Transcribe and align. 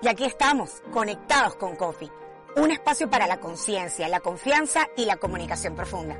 Y 0.00 0.06
aquí 0.06 0.24
estamos, 0.24 0.80
conectados 0.92 1.56
con 1.56 1.74
Coffee, 1.74 2.10
un 2.56 2.70
espacio 2.70 3.10
para 3.10 3.26
la 3.26 3.40
conciencia, 3.40 4.08
la 4.08 4.20
confianza 4.20 4.86
y 4.96 5.04
la 5.04 5.16
comunicación 5.16 5.74
profunda. 5.74 6.16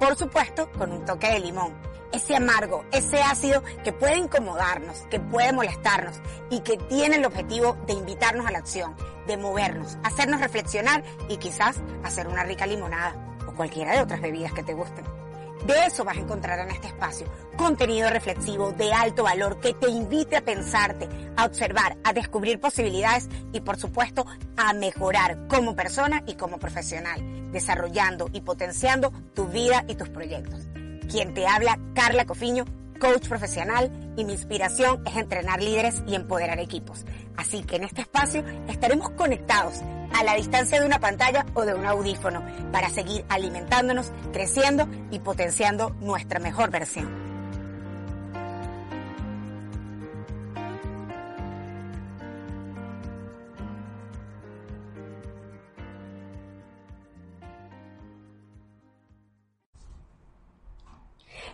Por 0.00 0.16
supuesto, 0.16 0.70
con 0.72 0.92
un 0.92 1.04
toque 1.04 1.28
de 1.28 1.40
limón, 1.40 1.74
ese 2.10 2.36
amargo, 2.36 2.86
ese 2.90 3.20
ácido 3.20 3.62
que 3.84 3.92
puede 3.92 4.16
incomodarnos, 4.16 5.02
que 5.10 5.20
puede 5.20 5.52
molestarnos 5.52 6.22
y 6.50 6.60
que 6.60 6.78
tiene 6.78 7.16
el 7.16 7.26
objetivo 7.26 7.76
de 7.86 7.92
invitarnos 7.92 8.46
a 8.46 8.50
la 8.50 8.58
acción, 8.58 8.96
de 9.26 9.36
movernos, 9.36 9.98
hacernos 10.04 10.40
reflexionar 10.40 11.04
y 11.28 11.36
quizás 11.36 11.76
hacer 12.04 12.28
una 12.28 12.44
rica 12.44 12.66
limonada 12.66 13.36
o 13.46 13.52
cualquiera 13.52 13.92
de 13.92 14.00
otras 14.00 14.22
bebidas 14.22 14.54
que 14.54 14.62
te 14.62 14.72
gusten. 14.72 15.17
De 15.66 15.86
eso 15.86 16.04
vas 16.04 16.16
a 16.16 16.20
encontrar 16.20 16.58
en 16.60 16.70
este 16.70 16.86
espacio. 16.86 17.26
Contenido 17.56 18.08
reflexivo 18.10 18.72
de 18.72 18.92
alto 18.92 19.24
valor 19.24 19.58
que 19.60 19.74
te 19.74 19.90
invite 19.90 20.36
a 20.36 20.44
pensarte, 20.44 21.08
a 21.36 21.44
observar, 21.44 21.96
a 22.04 22.12
descubrir 22.12 22.60
posibilidades 22.60 23.28
y 23.52 23.60
por 23.60 23.76
supuesto 23.76 24.24
a 24.56 24.72
mejorar 24.72 25.46
como 25.48 25.74
persona 25.74 26.22
y 26.26 26.34
como 26.34 26.58
profesional, 26.58 27.50
desarrollando 27.52 28.28
y 28.32 28.40
potenciando 28.42 29.12
tu 29.34 29.46
vida 29.48 29.84
y 29.88 29.96
tus 29.96 30.08
proyectos. 30.08 30.68
Quien 31.10 31.34
te 31.34 31.46
habla, 31.46 31.78
Carla 31.94 32.24
Cofiño, 32.24 32.64
coach 33.00 33.28
profesional 33.28 34.12
y 34.16 34.24
mi 34.24 34.34
inspiración 34.34 35.02
es 35.06 35.16
entrenar 35.16 35.62
líderes 35.62 36.02
y 36.06 36.14
empoderar 36.14 36.58
equipos. 36.58 37.04
Así 37.36 37.62
que 37.62 37.76
en 37.76 37.84
este 37.84 38.02
espacio 38.02 38.44
estaremos 38.68 39.10
conectados 39.10 39.74
a 40.18 40.24
la 40.24 40.34
distancia 40.34 40.80
de 40.80 40.86
una 40.86 40.98
pantalla 40.98 41.46
o 41.54 41.64
de 41.64 41.74
un 41.74 41.86
audífono 41.86 42.42
para 42.72 42.90
seguir 42.90 43.24
alimentándonos, 43.28 44.10
creciendo 44.32 44.88
y 45.12 45.20
potenciando 45.20 45.90
nuestra 46.00 46.40
mejor 46.40 46.70
versión. 46.70 47.28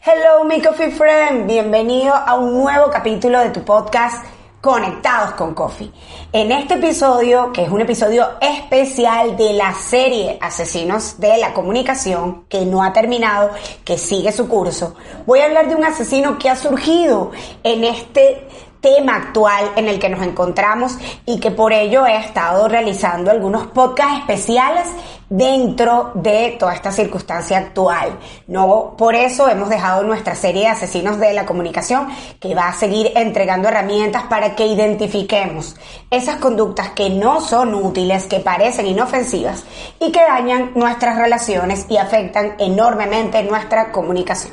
Hello, 0.07 0.45
mi 0.45 0.63
coffee 0.63 0.91
friend. 0.91 1.47
Bienvenido 1.47 2.15
a 2.15 2.35
un 2.35 2.55
nuevo 2.55 2.91
capítulo 2.91 3.41
de 3.41 3.51
tu 3.51 3.63
podcast 3.63 4.25
Conectados 4.65 5.35
con 5.35 5.53
Coffee. 5.53 5.93
En 6.33 6.51
este 6.51 6.77
episodio, 6.77 7.53
que 7.53 7.65
es 7.65 7.69
un 7.69 7.83
episodio 7.83 8.27
especial 8.41 9.37
de 9.37 9.53
la 9.53 9.75
serie 9.75 10.39
Asesinos 10.41 11.21
de 11.21 11.37
la 11.37 11.53
Comunicación, 11.53 12.47
que 12.49 12.65
no 12.65 12.83
ha 12.83 12.91
terminado, 12.91 13.51
que 13.85 13.99
sigue 13.99 14.33
su 14.33 14.49
curso, 14.49 14.95
voy 15.27 15.41
a 15.41 15.45
hablar 15.45 15.69
de 15.69 15.75
un 15.75 15.85
asesino 15.85 16.39
que 16.39 16.49
ha 16.49 16.57
surgido 16.57 17.31
en 17.63 17.85
este 17.85 18.49
tema 18.85 19.17
actual 19.17 19.73
en 19.77 19.89
el 19.89 19.99
que 19.99 20.11
nos 20.11 20.21
encontramos 20.21 20.99
y 21.25 21.41
que 21.41 21.51
por 21.51 21.73
ello 21.73 22.05
he 22.05 22.19
estado 22.19 22.69
realizando 22.69 23.31
algunos 23.31 23.69
podcasts 23.69 24.19
especiales 24.19 24.87
dentro 25.31 26.13
de 26.13 26.57
toda 26.59 26.75
esta 26.75 26.93
circunstancia 26.93 27.57
actual. 27.57 28.19
No 28.47 28.95
por 28.99 29.15
eso 29.15 29.49
hemos 29.49 29.71
dejado 29.71 30.03
nuestra 30.03 30.35
serie 30.35 30.65
de 30.65 30.69
asesinos 30.69 31.19
de 31.19 31.33
la 31.33 31.47
comunicación 31.47 32.09
que 32.39 32.55
va 32.55 32.69
a 32.69 32.75
seguir 32.75 33.11
entregando 33.17 33.69
herramientas 33.69 34.25
para 34.25 34.55
que 34.55 34.67
identifiquemos 34.67 35.77
esas 36.11 36.37
conductas 36.37 36.91
que 36.91 37.09
no 37.09 37.41
son 37.41 37.75
útiles, 37.75 38.27
que 38.27 38.41
parecen 38.41 38.87
inofensivas 38.87 39.65
y 39.99 40.13
que 40.13 40.21
dañan 40.21 40.73
nuestras 40.75 41.17
relaciones 41.17 41.87
y 41.89 41.97
afectan 41.97 42.57
enormemente 42.59 43.43
nuestra 43.45 43.91
comunicación. 43.91 44.53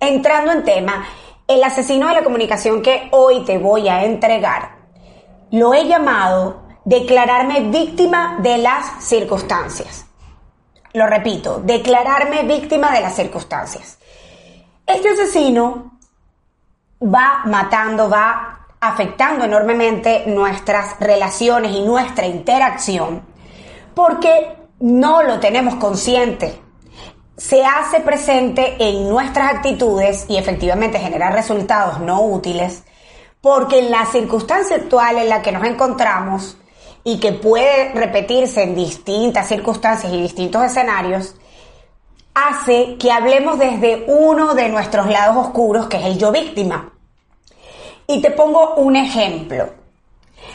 Entrando 0.00 0.50
en 0.50 0.64
tema, 0.64 1.06
el 1.48 1.62
asesino 1.62 2.08
de 2.08 2.14
la 2.14 2.24
comunicación 2.24 2.82
que 2.82 3.08
hoy 3.12 3.44
te 3.44 3.58
voy 3.58 3.88
a 3.88 4.04
entregar, 4.04 4.76
lo 5.50 5.74
he 5.74 5.86
llamado 5.86 6.62
declararme 6.84 7.68
víctima 7.68 8.38
de 8.40 8.58
las 8.58 9.04
circunstancias. 9.04 10.06
Lo 10.92 11.06
repito, 11.06 11.60
declararme 11.62 12.42
víctima 12.44 12.90
de 12.92 13.00
las 13.00 13.14
circunstancias. 13.14 13.98
Este 14.86 15.10
asesino 15.10 15.98
va 17.02 17.42
matando, 17.44 18.08
va 18.08 18.66
afectando 18.80 19.44
enormemente 19.44 20.24
nuestras 20.26 20.98
relaciones 21.00 21.72
y 21.72 21.82
nuestra 21.82 22.26
interacción 22.26 23.22
porque 23.94 24.56
no 24.80 25.22
lo 25.22 25.40
tenemos 25.40 25.76
consciente 25.76 26.60
se 27.36 27.64
hace 27.64 28.00
presente 28.00 28.76
en 28.78 29.08
nuestras 29.08 29.54
actitudes 29.54 30.24
y 30.28 30.36
efectivamente 30.38 30.98
genera 30.98 31.30
resultados 31.30 32.00
no 32.00 32.22
útiles, 32.22 32.82
porque 33.40 33.80
en 33.80 33.90
la 33.90 34.06
circunstancia 34.06 34.76
actual 34.76 35.18
en 35.18 35.28
la 35.28 35.42
que 35.42 35.52
nos 35.52 35.64
encontramos 35.64 36.56
y 37.04 37.20
que 37.20 37.32
puede 37.32 37.92
repetirse 37.92 38.62
en 38.62 38.74
distintas 38.74 39.48
circunstancias 39.48 40.12
y 40.12 40.22
distintos 40.22 40.64
escenarios, 40.64 41.34
hace 42.34 42.96
que 42.98 43.12
hablemos 43.12 43.58
desde 43.58 44.04
uno 44.08 44.54
de 44.54 44.68
nuestros 44.68 45.08
lados 45.08 45.36
oscuros, 45.36 45.86
que 45.86 45.98
es 45.98 46.04
el 46.06 46.18
yo 46.18 46.32
víctima. 46.32 46.92
Y 48.06 48.20
te 48.20 48.30
pongo 48.30 48.74
un 48.74 48.96
ejemplo. 48.96 49.68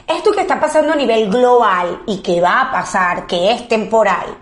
Esto 0.08 0.32
que 0.32 0.42
está 0.42 0.60
pasando 0.60 0.94
a 0.94 0.96
nivel 0.96 1.30
global 1.30 2.02
y 2.08 2.22
que 2.22 2.42
va 2.42 2.62
a 2.62 2.72
pasar, 2.72 3.28
que 3.28 3.52
es 3.52 3.68
temporal, 3.68 4.41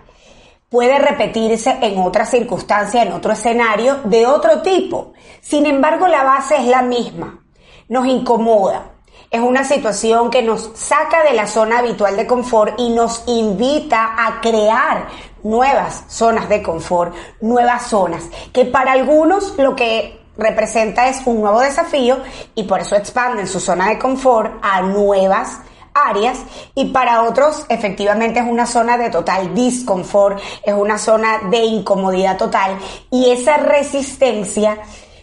puede 0.70 0.98
repetirse 1.00 1.76
en 1.82 1.98
otra 1.98 2.24
circunstancia, 2.24 3.02
en 3.02 3.12
otro 3.12 3.32
escenario 3.32 3.96
de 4.04 4.26
otro 4.26 4.62
tipo. 4.62 5.12
Sin 5.42 5.66
embargo, 5.66 6.06
la 6.06 6.22
base 6.22 6.56
es 6.56 6.64
la 6.64 6.82
misma. 6.82 7.44
Nos 7.88 8.06
incomoda. 8.06 8.92
Es 9.30 9.40
una 9.40 9.64
situación 9.64 10.30
que 10.30 10.42
nos 10.42 10.70
saca 10.74 11.24
de 11.24 11.34
la 11.34 11.46
zona 11.46 11.78
habitual 11.78 12.16
de 12.16 12.26
confort 12.26 12.78
y 12.78 12.90
nos 12.90 13.24
invita 13.26 14.14
a 14.16 14.40
crear 14.40 15.08
nuevas 15.42 16.04
zonas 16.08 16.48
de 16.48 16.62
confort, 16.62 17.14
nuevas 17.40 17.86
zonas, 17.86 18.24
que 18.52 18.64
para 18.64 18.92
algunos 18.92 19.56
lo 19.58 19.74
que 19.76 20.20
representa 20.36 21.08
es 21.08 21.20
un 21.26 21.40
nuevo 21.40 21.60
desafío 21.60 22.18
y 22.54 22.64
por 22.64 22.80
eso 22.80 22.96
expanden 22.96 23.46
su 23.46 23.60
zona 23.60 23.88
de 23.88 23.98
confort 23.98 24.52
a 24.62 24.82
nuevas 24.82 25.60
áreas 25.94 26.38
y 26.74 26.86
para 26.86 27.22
otros 27.22 27.66
efectivamente 27.68 28.40
es 28.40 28.46
una 28.46 28.66
zona 28.66 28.96
de 28.96 29.10
total 29.10 29.54
disconfort, 29.54 30.40
es 30.62 30.74
una 30.74 30.98
zona 30.98 31.38
de 31.50 31.64
incomodidad 31.64 32.36
total 32.36 32.78
y 33.10 33.30
esa 33.30 33.58
resistencia 33.58 34.78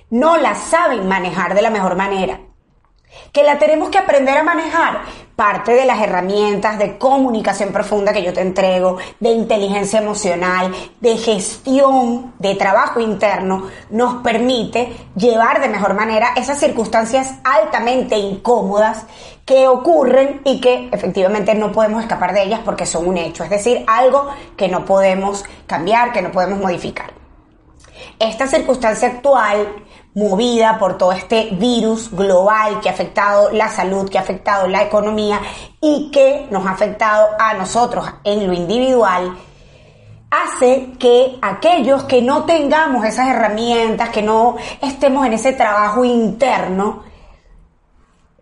no 0.09 0.37
la 0.37 0.55
saben 0.55 1.07
manejar 1.07 1.53
de 1.53 1.61
la 1.61 1.69
mejor 1.69 1.95
manera. 1.95 2.39
Que 3.31 3.43
la 3.43 3.57
tenemos 3.57 3.89
que 3.89 3.97
aprender 3.97 4.37
a 4.37 4.43
manejar 4.43 5.01
parte 5.37 5.73
de 5.73 5.85
las 5.85 6.01
herramientas 6.01 6.79
de 6.79 6.97
comunicación 6.97 7.71
profunda 7.71 8.11
que 8.11 8.23
yo 8.23 8.33
te 8.33 8.41
entrego, 8.41 8.97
de 9.19 9.29
inteligencia 9.29 9.99
emocional, 9.99 10.73
de 10.99 11.15
gestión, 11.15 12.33
de 12.39 12.55
trabajo 12.55 12.99
interno, 12.99 13.67
nos 13.91 14.15
permite 14.23 14.97
llevar 15.15 15.61
de 15.61 15.69
mejor 15.69 15.93
manera 15.93 16.29
esas 16.35 16.59
circunstancias 16.59 17.35
altamente 17.43 18.17
incómodas 18.17 19.05
que 19.45 19.67
ocurren 19.67 20.41
y 20.43 20.59
que 20.59 20.89
efectivamente 20.91 21.53
no 21.53 21.71
podemos 21.71 22.01
escapar 22.01 22.33
de 22.33 22.41
ellas 22.41 22.61
porque 22.65 22.87
son 22.87 23.07
un 23.07 23.17
hecho, 23.17 23.43
es 23.43 23.51
decir, 23.51 23.85
algo 23.85 24.29
que 24.57 24.67
no 24.67 24.85
podemos 24.85 25.45
cambiar, 25.67 26.13
que 26.13 26.23
no 26.23 26.31
podemos 26.31 26.57
modificar. 26.57 27.13
Esta 28.17 28.47
circunstancia 28.47 29.07
actual 29.07 29.67
movida 30.17 30.79
por 30.79 30.97
todo 30.97 31.11
este 31.11 31.49
virus 31.51 32.09
global 32.09 32.79
que 32.81 32.89
ha 32.89 32.91
afectado 32.91 33.51
la 33.51 33.69
salud, 33.69 34.09
que 34.09 34.17
ha 34.17 34.21
afectado 34.21 34.67
la 34.67 34.81
economía 34.81 35.39
y 35.79 36.09
que 36.09 36.47
nos 36.49 36.65
ha 36.65 36.71
afectado 36.71 37.27
a 37.37 37.53
nosotros 37.53 38.03
en 38.23 38.47
lo 38.47 38.53
individual, 38.53 39.37
hace 40.31 40.93
que 40.97 41.37
aquellos 41.39 42.05
que 42.05 42.23
no 42.23 42.45
tengamos 42.45 43.05
esas 43.05 43.27
herramientas, 43.27 44.09
que 44.09 44.23
no 44.23 44.55
estemos 44.81 45.23
en 45.27 45.33
ese 45.33 45.53
trabajo 45.53 46.03
interno, 46.03 47.03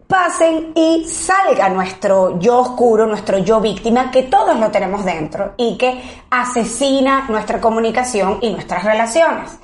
pasen 0.08 0.72
y 0.76 1.04
salga 1.04 1.68
nuestro 1.68 2.40
yo 2.40 2.60
oscuro, 2.60 3.06
nuestro 3.06 3.40
yo 3.40 3.60
víctima, 3.60 4.12
que 4.12 4.24
todos 4.24 4.58
lo 4.58 4.72
tenemos 4.72 5.04
dentro 5.04 5.56
y 5.58 5.78
que 5.78 6.02
asesina 6.30 7.26
nuestra 7.28 7.60
comunicación 7.60 8.38
y 8.40 8.52
nuestras 8.52 8.82
relaciones. 8.86 9.60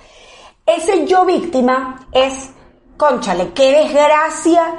Ese 0.78 1.06
yo 1.06 1.26
víctima 1.26 2.08
es, 2.14 2.50
conchale, 2.96 3.52
qué 3.52 3.72
desgracia 3.84 4.74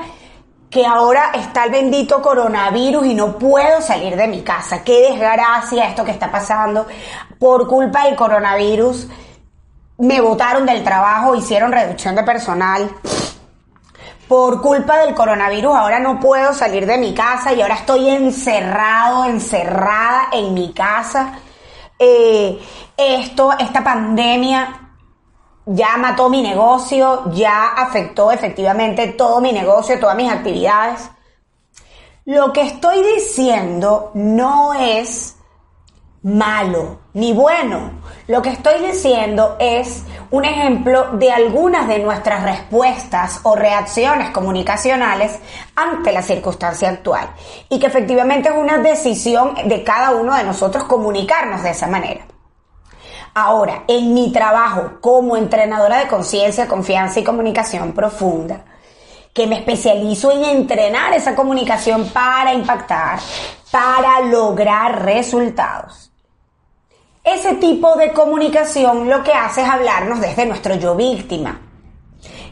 que 0.71 0.87
ahora 0.87 1.33
está 1.35 1.65
el 1.65 1.71
bendito 1.71 2.23
coronavirus 2.23 3.05
y 3.06 3.15
no 3.15 3.39
puedo 3.39 3.83
salir 3.83 4.17
de 4.17 4.27
mi 4.27 4.41
casa. 4.41 4.83
Qué 4.83 5.11
desgracia 5.11 5.87
esto 5.87 6.03
que 6.03 6.12
está 6.12 6.31
pasando. 6.31 6.87
Por 7.39 7.69
culpa 7.69 8.06
del 8.06 8.17
coronavirus 8.17 9.06
me 9.99 10.23
botaron 10.23 10.65
del 10.65 10.83
trabajo, 10.83 11.35
hicieron 11.35 11.71
reducción 11.71 12.15
de 12.15 12.23
personal. 12.23 12.91
Por 14.27 14.62
culpa 14.62 14.97
del 14.97 15.15
coronavirus 15.15 15.77
ahora 15.77 15.99
no 15.99 16.19
puedo 16.19 16.55
salir 16.55 16.87
de 16.87 16.97
mi 16.97 17.12
casa 17.12 17.53
y 17.53 17.61
ahora 17.61 17.75
estoy 17.75 18.09
encerrado, 18.09 19.27
encerrada 19.27 20.29
en 20.33 20.55
mi 20.55 20.73
casa. 20.73 21.35
Eh, 21.99 22.59
esto, 22.97 23.53
esta 23.59 23.85
pandemia 23.85 24.81
ya 25.67 25.97
mató 25.97 26.29
mi 26.29 26.43
negocio, 26.43 27.31
ya 27.32 27.69
afectó 27.69 28.32
efectivamente 28.32 29.09
todo 29.09 29.41
mi 29.41 29.53
negocio, 29.53 29.99
todas 29.99 30.17
mis 30.17 30.31
actividades. 30.31 31.11
lo 32.25 32.53
que 32.53 32.62
estoy 32.62 33.03
diciendo 33.03 34.12
no 34.14 34.75
es 34.75 35.37
malo 36.23 37.00
ni 37.14 37.32
bueno. 37.32 38.00
Lo 38.29 38.41
que 38.41 38.50
estoy 38.50 38.81
diciendo 38.87 39.56
es 39.59 40.05
un 40.31 40.44
ejemplo 40.44 41.11
de 41.12 41.32
algunas 41.32 41.88
de 41.88 41.99
nuestras 41.99 42.44
respuestas 42.44 43.41
o 43.43 43.56
reacciones 43.56 44.31
comunicacionales 44.31 45.38
ante 45.75 46.12
la 46.12 46.23
circunstancia 46.23 46.88
actual 46.88 47.29
y 47.69 47.79
que 47.79 47.87
efectivamente 47.87 48.49
es 48.49 48.55
una 48.55 48.79
decisión 48.79 49.55
de 49.67 49.82
cada 49.82 50.12
uno 50.12 50.35
de 50.35 50.44
nosotros 50.44 50.85
comunicarnos 50.85 51.62
de 51.62 51.70
esa 51.70 51.88
manera. 51.88 52.31
Ahora, 53.34 53.84
en 53.88 54.12
mi 54.12 54.31
trabajo 54.31 54.99
como 55.00 55.37
entrenadora 55.37 55.99
de 56.00 56.08
conciencia, 56.08 56.69
confianza 56.69 57.20
y 57.20 57.25
comunicación 57.25 57.93
profunda, 57.93 58.64
que 59.32 59.46
me 59.46 59.56
especializo 59.56 60.31
en 60.31 60.44
entrenar 60.44 61.14
esa 61.14 61.34
comunicación 61.34 62.08
para 62.11 62.52
impactar, 62.52 63.19
para 63.70 64.20
lograr 64.20 65.05
resultados. 65.05 66.12
Ese 67.25 67.55
tipo 67.55 67.94
de 67.96 68.12
comunicación 68.12 69.08
lo 69.08 69.23
que 69.23 69.32
hace 69.32 69.62
es 69.62 69.69
hablarnos 69.69 70.20
desde 70.20 70.44
nuestro 70.44 70.75
yo 70.75 70.94
víctima. 70.94 71.61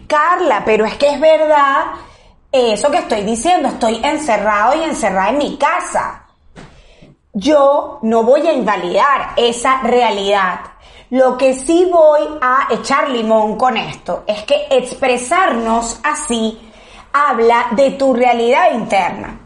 Carla, 0.06 0.62
pero 0.65 0.87
es 0.87 0.94
que 0.94 1.09
es 1.09 1.21
verdad 1.21 1.87
eso 2.53 2.91
que 2.91 2.99
estoy 2.99 3.23
diciendo, 3.23 3.69
estoy 3.69 4.00
encerrado 4.03 4.75
y 4.75 4.82
encerrada 4.82 5.31
en 5.31 5.38
mi 5.38 5.56
casa. 5.56 6.25
Yo 7.32 8.00
no 8.03 8.25
voy 8.25 8.47
a 8.47 8.53
invalidar 8.53 9.35
esa 9.37 9.82
realidad. 9.82 10.61
Lo 11.11 11.37
que 11.37 11.55
sí 11.55 11.89
voy 11.91 12.21
a 12.41 12.69
echar 12.71 13.11
limón 13.11 13.57
con 13.57 13.77
esto 13.77 14.23
es 14.29 14.45
que 14.45 14.69
expresarnos 14.71 15.99
así 16.05 16.61
habla 17.12 17.67
de 17.73 17.91
tu 17.93 18.15
realidad 18.15 18.73
interna. 18.73 19.41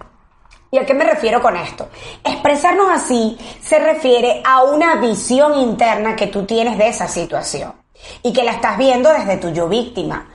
¿Y 0.71 0.77
a 0.77 0.85
qué 0.85 0.93
me 0.93 1.05
refiero 1.05 1.41
con 1.41 1.57
esto? 1.57 1.89
Expresarnos 2.23 2.91
así 2.91 3.39
se 3.63 3.79
refiere 3.79 4.43
a 4.45 4.65
una 4.65 4.97
visión 4.97 5.55
interna 5.55 6.15
que 6.15 6.27
tú 6.27 6.45
tienes 6.45 6.77
de 6.77 6.89
esa 6.89 7.09
situación 7.09 7.73
y 8.23 8.35
que 8.35 8.45
la 8.45 8.53
estás 8.53 8.77
viendo 8.77 9.11
desde 9.11 9.39
tu 9.39 9.49
yo 9.49 9.67
víctima. 9.67 10.29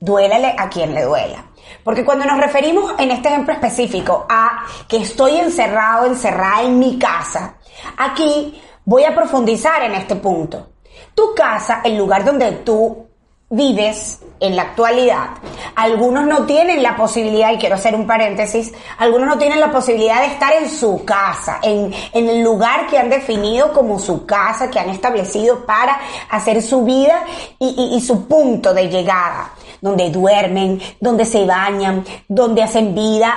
Duélale 0.00 0.54
a 0.56 0.70
quien 0.70 0.94
le 0.94 1.02
duela. 1.02 1.44
Porque 1.84 2.04
cuando 2.04 2.24
nos 2.24 2.38
referimos 2.38 2.94
en 2.98 3.10
este 3.10 3.28
ejemplo 3.28 3.52
específico 3.52 4.24
a 4.26 4.64
que 4.88 4.96
estoy 4.98 5.36
encerrado, 5.36 6.06
encerrada 6.06 6.62
en 6.62 6.78
mi 6.78 6.98
casa, 6.98 7.56
aquí 7.98 8.58
voy 8.84 9.04
a 9.04 9.14
profundizar 9.14 9.82
en 9.82 9.92
este 9.92 10.16
punto. 10.16 10.68
Tu 11.14 11.34
casa, 11.34 11.80
el 11.84 11.96
lugar 11.96 12.24
donde 12.24 12.52
tú 12.52 13.06
vives 13.50 14.20
en 14.40 14.56
la 14.56 14.62
actualidad, 14.62 15.30
algunos 15.76 16.26
no 16.26 16.46
tienen 16.46 16.82
la 16.82 16.96
posibilidad, 16.96 17.52
y 17.52 17.58
quiero 17.58 17.74
hacer 17.74 17.94
un 17.94 18.06
paréntesis, 18.06 18.72
algunos 18.98 19.28
no 19.28 19.38
tienen 19.38 19.60
la 19.60 19.70
posibilidad 19.70 20.20
de 20.20 20.28
estar 20.28 20.54
en 20.54 20.70
su 20.70 21.04
casa, 21.04 21.58
en, 21.62 21.92
el 22.14 22.42
lugar 22.42 22.86
que 22.86 22.98
han 22.98 23.10
definido 23.10 23.72
como 23.72 23.98
su 23.98 24.24
casa, 24.24 24.70
que 24.70 24.80
han 24.80 24.88
establecido 24.88 25.66
para 25.66 26.00
hacer 26.30 26.62
su 26.62 26.84
vida 26.84 27.24
y, 27.58 27.92
y 27.94 28.00
su 28.00 28.26
punto 28.26 28.72
de 28.72 28.88
llegada, 28.88 29.52
donde 29.80 30.10
duermen, 30.10 30.80
donde 30.98 31.26
se 31.26 31.44
bañan, 31.44 32.04
donde 32.26 32.62
hacen 32.62 32.94
vida 32.94 33.34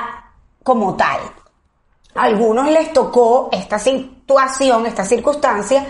como 0.64 0.96
tal. 0.96 1.20
Algunos 2.16 2.70
les 2.70 2.94
tocó 2.94 3.50
esta 3.52 3.78
situación, 3.78 4.86
esta 4.86 5.04
circunstancia, 5.04 5.86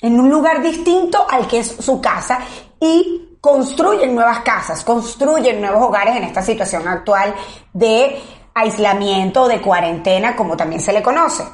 en 0.00 0.18
un 0.18 0.30
lugar 0.30 0.62
distinto 0.62 1.26
al 1.28 1.46
que 1.46 1.58
es 1.58 1.76
su 1.78 2.00
casa 2.00 2.40
y 2.80 3.36
construyen 3.40 4.14
nuevas 4.14 4.40
casas, 4.40 4.82
construyen 4.82 5.60
nuevos 5.60 5.82
hogares 5.82 6.16
en 6.16 6.24
esta 6.24 6.42
situación 6.42 6.88
actual 6.88 7.34
de 7.72 8.20
aislamiento 8.54 9.46
de 9.46 9.60
cuarentena, 9.60 10.34
como 10.34 10.56
también 10.56 10.80
se 10.80 10.92
le 10.92 11.02
conoce. 11.02 11.44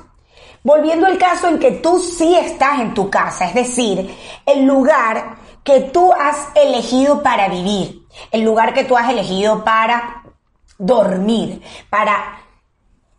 Volviendo 0.63 1.07
al 1.09 1.19
caso 1.19 1.49
en 1.49 1.59
que 1.59 1.73
tú 1.73 1.99
sí 1.99 2.37
estás 2.37 2.79
en 2.79 2.95
tu 2.95 3.11
casa, 3.11 3.47
es 3.47 3.55
decir, 3.55 4.17
el 4.47 4.65
lugar 4.65 5.39
que 5.65 5.81
tú 5.81 6.13
has 6.13 6.37
elegido 6.55 7.21
para 7.21 7.49
vivir, 7.49 8.07
el 8.31 8.43
lugar 8.43 8.73
que 8.73 8.85
tú 8.85 8.97
has 8.97 9.11
elegido 9.11 9.65
para 9.65 10.23
dormir, 10.79 11.61
para 11.91 12.39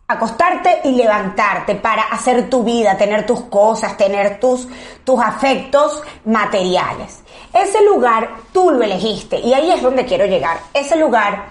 acostarte 0.06 0.80
y 0.84 0.92
levantarte 0.92 1.76
para 1.76 2.02
hacer 2.02 2.50
tu 2.50 2.62
vida, 2.62 2.96
tener 2.96 3.24
tus 3.24 3.42
cosas, 3.42 3.96
tener 3.96 4.38
tus, 4.38 4.68
tus 5.02 5.20
afectos 5.20 6.02
materiales. 6.24 7.22
Ese 7.52 7.82
lugar 7.84 8.28
tú 8.52 8.70
lo 8.70 8.82
elegiste 8.82 9.38
y 9.38 9.54
ahí 9.54 9.70
es 9.70 9.82
donde 9.82 10.04
quiero 10.04 10.26
llegar. 10.26 10.58
Ese 10.74 10.96
lugar 10.96 11.46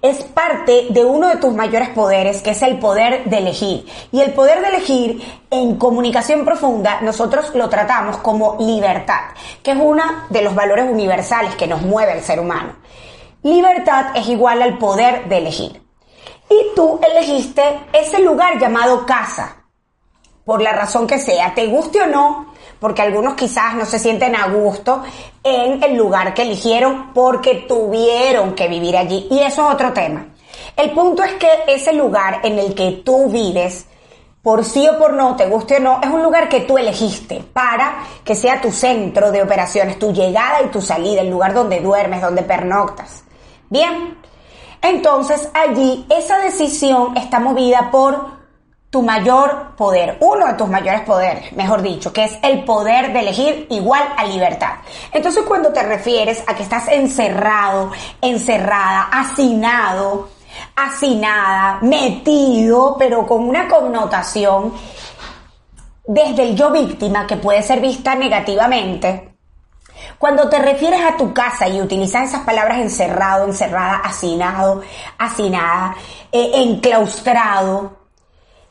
es 0.00 0.24
parte 0.24 0.86
de 0.90 1.04
uno 1.04 1.28
de 1.28 1.36
tus 1.36 1.54
mayores 1.54 1.90
poderes, 1.90 2.42
que 2.42 2.50
es 2.50 2.62
el 2.62 2.80
poder 2.80 3.24
de 3.24 3.38
elegir. 3.38 3.86
Y 4.10 4.20
el 4.20 4.32
poder 4.32 4.60
de 4.60 4.68
elegir 4.68 5.40
en 5.48 5.76
comunicación 5.76 6.44
profunda 6.44 7.00
nosotros 7.02 7.54
lo 7.54 7.68
tratamos 7.68 8.16
como 8.16 8.56
libertad, 8.58 9.30
que 9.62 9.70
es 9.70 9.78
uno 9.80 10.02
de 10.28 10.42
los 10.42 10.56
valores 10.56 10.90
universales 10.90 11.54
que 11.54 11.68
nos 11.68 11.82
mueve 11.82 12.14
el 12.14 12.22
ser 12.22 12.40
humano. 12.40 12.74
Libertad 13.44 14.06
es 14.16 14.28
igual 14.28 14.60
al 14.60 14.76
poder 14.78 15.28
de 15.28 15.38
elegir 15.38 15.81
y 16.52 16.74
tú 16.74 17.00
elegiste 17.08 17.62
ese 17.92 18.20
lugar 18.20 18.58
llamado 18.58 19.06
casa, 19.06 19.64
por 20.44 20.60
la 20.60 20.72
razón 20.72 21.06
que 21.06 21.18
sea, 21.18 21.54
te 21.54 21.66
guste 21.66 22.02
o 22.02 22.06
no, 22.06 22.52
porque 22.78 23.02
algunos 23.02 23.34
quizás 23.34 23.74
no 23.74 23.86
se 23.86 23.98
sienten 23.98 24.34
a 24.34 24.48
gusto 24.48 25.02
en 25.42 25.82
el 25.82 25.96
lugar 25.96 26.34
que 26.34 26.42
eligieron 26.42 27.12
porque 27.12 27.64
tuvieron 27.68 28.54
que 28.54 28.68
vivir 28.68 28.96
allí. 28.96 29.28
Y 29.30 29.38
eso 29.38 29.66
es 29.66 29.74
otro 29.74 29.92
tema. 29.92 30.26
El 30.76 30.90
punto 30.90 31.22
es 31.22 31.32
que 31.34 31.48
ese 31.68 31.92
lugar 31.92 32.40
en 32.42 32.58
el 32.58 32.74
que 32.74 33.02
tú 33.04 33.28
vives, 33.28 33.86
por 34.42 34.64
sí 34.64 34.88
o 34.88 34.98
por 34.98 35.12
no, 35.12 35.36
te 35.36 35.46
guste 35.46 35.76
o 35.76 35.80
no, 35.80 36.00
es 36.02 36.10
un 36.10 36.22
lugar 36.22 36.48
que 36.48 36.60
tú 36.60 36.76
elegiste 36.76 37.44
para 37.52 38.02
que 38.24 38.34
sea 38.34 38.60
tu 38.60 38.72
centro 38.72 39.30
de 39.30 39.42
operaciones, 39.42 39.98
tu 39.98 40.12
llegada 40.12 40.62
y 40.62 40.68
tu 40.68 40.82
salida, 40.82 41.20
el 41.20 41.30
lugar 41.30 41.54
donde 41.54 41.80
duermes, 41.80 42.20
donde 42.20 42.42
pernoctas. 42.42 43.22
Bien, 43.70 44.18
entonces 44.82 45.48
allí 45.54 46.04
esa 46.10 46.38
decisión 46.38 47.16
está 47.16 47.38
movida 47.40 47.90
por 47.90 48.42
tu 48.90 49.00
mayor 49.00 49.74
poder, 49.74 50.18
uno 50.20 50.46
de 50.46 50.52
tus 50.52 50.68
mayores 50.68 51.00
poderes, 51.00 51.50
mejor 51.54 51.80
dicho, 51.80 52.12
que 52.12 52.24
es 52.24 52.38
el 52.42 52.62
poder 52.64 53.10
de 53.14 53.20
elegir 53.20 53.66
igual 53.70 54.02
a 54.18 54.26
libertad. 54.26 54.74
Entonces 55.10 55.44
cuando 55.48 55.72
te 55.72 55.82
refieres 55.82 56.44
a 56.46 56.54
que 56.54 56.62
estás 56.62 56.88
encerrado, 56.88 57.90
encerrada, 58.20 59.08
hacinado, 59.10 60.28
hacinada, 60.76 61.78
metido, 61.80 62.96
pero 62.98 63.26
con 63.26 63.48
una 63.48 63.66
connotación 63.66 64.74
desde 66.06 66.42
el 66.42 66.54
yo 66.54 66.70
víctima 66.70 67.26
que 67.26 67.38
puede 67.38 67.62
ser 67.62 67.80
vista 67.80 68.14
negativamente, 68.14 69.31
cuando 70.22 70.48
te 70.48 70.60
refieres 70.60 71.00
a 71.00 71.16
tu 71.16 71.34
casa 71.34 71.66
y 71.66 71.80
utilizas 71.80 72.28
esas 72.28 72.42
palabras 72.42 72.78
encerrado, 72.78 73.44
encerrada, 73.44 73.96
hacinado, 74.04 74.80
hacinada, 75.18 75.96
eh, 76.30 76.48
enclaustrado, 76.54 77.96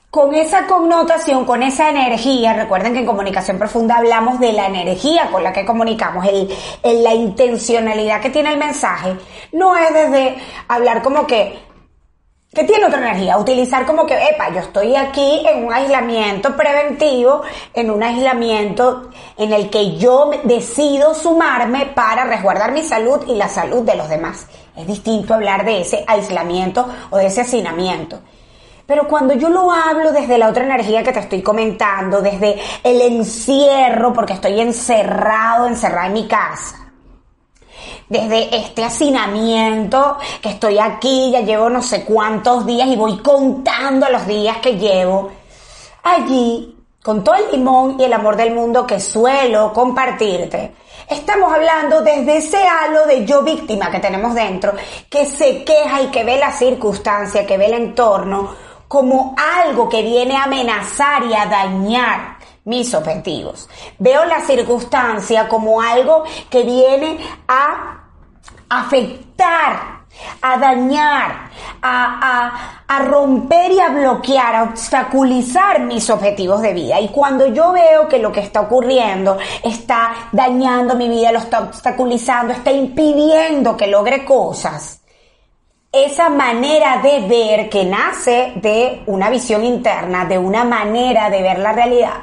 con 0.10 0.34
esa 0.34 0.66
connotación, 0.66 1.44
con 1.44 1.62
esa 1.62 1.90
energía, 1.90 2.54
recuerden 2.54 2.94
que 2.94 3.00
en 3.00 3.06
comunicación 3.06 3.58
profunda 3.58 3.98
hablamos 3.98 4.40
de 4.40 4.54
la 4.54 4.68
energía 4.68 5.28
con 5.30 5.44
la 5.44 5.52
que 5.52 5.66
comunicamos, 5.66 6.26
el, 6.26 7.04
la 7.04 7.14
intencionalidad 7.14 8.22
que 8.22 8.30
tiene 8.30 8.54
el 8.54 8.58
mensaje, 8.58 9.18
no 9.52 9.76
es 9.76 9.94
desde 9.94 10.38
hablar 10.70 11.02
como 11.02 11.28
que 11.28 11.60
que 12.54 12.66
tiene 12.66 12.86
otra 12.86 13.00
energía, 13.00 13.38
utilizar 13.38 13.86
como 13.86 14.06
que, 14.06 14.14
epa, 14.14 14.52
yo 14.54 14.60
estoy 14.60 14.94
aquí 14.94 15.42
en 15.48 15.64
un 15.64 15.72
aislamiento 15.72 16.54
preventivo, 16.58 17.44
en 17.74 17.90
un 17.90 18.04
aislamiento 18.04 19.10
en 19.38 19.54
el 19.54 19.70
que 19.70 19.96
yo 19.96 20.32
decido 20.44 21.16
sumarme 21.16 21.86
para 21.86 22.26
resguardar 22.26 22.74
mi 22.74 22.84
salud 22.84 23.22
y 23.26 23.36
la 23.36 23.48
salud 23.48 23.84
de 23.84 23.96
los 23.96 24.10
demás. 24.10 24.48
Es 24.76 24.86
distinto 24.86 25.34
hablar 25.34 25.64
de 25.64 25.80
ese 25.80 26.04
aislamiento 26.06 26.86
o 27.10 27.18
de 27.18 27.28
ese 27.28 27.40
hacinamiento. 27.40 28.20
Pero 28.86 29.08
cuando 29.08 29.34
yo 29.34 29.48
lo 29.48 29.72
hablo 29.72 30.12
desde 30.12 30.38
la 30.38 30.50
otra 30.50 30.66
energía 30.66 31.04
que 31.04 31.14
te 31.14 31.22
estoy 31.22 31.42
comentando, 31.42 32.22
desde 32.22 32.60
el 32.84 33.00
encierro, 33.00 34.12
porque 34.12 34.34
estoy 34.34 34.60
encerrado, 34.60 35.68
encerrada 35.68 36.08
en 36.08 36.14
mi 36.14 36.28
casa, 36.28 36.81
desde 38.12 38.54
este 38.54 38.84
hacinamiento 38.84 40.18
que 40.42 40.50
estoy 40.50 40.78
aquí, 40.80 41.32
ya 41.32 41.40
llevo 41.40 41.70
no 41.70 41.82
sé 41.82 42.04
cuántos 42.04 42.66
días 42.66 42.90
y 42.90 42.98
voy 42.98 43.20
contando 43.20 44.10
los 44.10 44.28
días 44.28 44.58
que 44.58 44.78
llevo. 44.78 45.32
Allí, 46.04 46.76
con 47.02 47.24
todo 47.24 47.36
el 47.36 47.50
limón 47.54 47.96
y 47.98 48.04
el 48.04 48.12
amor 48.12 48.36
del 48.36 48.54
mundo 48.54 48.86
que 48.86 49.00
suelo 49.00 49.72
compartirte, 49.72 50.76
estamos 51.08 51.54
hablando 51.54 52.02
desde 52.02 52.36
ese 52.40 52.58
halo 52.58 53.06
de 53.06 53.26
yo 53.26 53.44
víctima 53.44 53.90
que 53.90 54.00
tenemos 54.00 54.36
dentro, 54.36 54.74
que 55.10 55.26
se 55.26 55.64
queja 55.64 56.02
y 56.02 56.08
que 56.08 56.26
ve 56.26 56.38
la 56.38 56.52
circunstancia, 56.52 57.48
que 57.48 57.58
ve 57.58 57.68
el 57.68 57.76
entorno 57.76 58.54
como 58.90 59.38
algo 59.38 59.88
que 59.88 60.02
viene 60.02 60.36
a 60.36 60.44
amenazar 60.44 61.24
y 61.24 61.34
a 61.34 61.46
dañar 61.46 62.40
mis 62.66 62.94
objetivos. 62.94 63.70
Veo 64.00 64.26
la 64.26 64.42
circunstancia 64.42 65.48
como 65.48 65.82
algo 65.82 66.26
que 66.50 66.64
viene 66.64 67.18
a 67.48 68.01
afectar, 68.80 70.02
a 70.42 70.58
dañar, 70.58 71.50
a, 71.82 72.52
a, 72.88 73.00
romper 73.00 73.72
y 73.72 73.80
a 73.80 73.90
bloquear, 73.90 74.56
a 74.56 74.64
obstaculizar 74.64 75.82
mis 75.82 76.10
objetivos 76.10 76.62
de 76.62 76.74
vida. 76.74 77.00
Y 77.00 77.10
cuando 77.10 77.48
yo 77.48 77.72
veo 77.72 78.08
que 78.08 78.20
lo 78.20 78.32
que 78.32 78.42
está 78.42 78.62
ocurriendo 78.62 79.38
está 79.64 80.14
dañando 80.32 80.96
mi 80.96 81.10
vida, 81.10 81.32
lo 81.32 81.40
está 81.40 81.62
obstaculizando, 81.62 82.54
está 82.54 82.72
impidiendo 82.72 83.76
que 83.76 83.88
logre 83.88 84.24
cosas, 84.26 85.02
esa 85.92 86.30
manera 86.30 87.02
de 87.02 87.28
ver 87.28 87.70
que 87.70 87.84
nace 87.84 88.54
de 88.56 89.04
una 89.08 89.30
visión 89.30 89.66
interna, 89.66 90.26
de 90.26 90.38
una 90.38 90.64
manera 90.64 91.30
de 91.30 91.42
ver 91.42 91.60
la 91.60 91.74
realidad, 91.74 92.22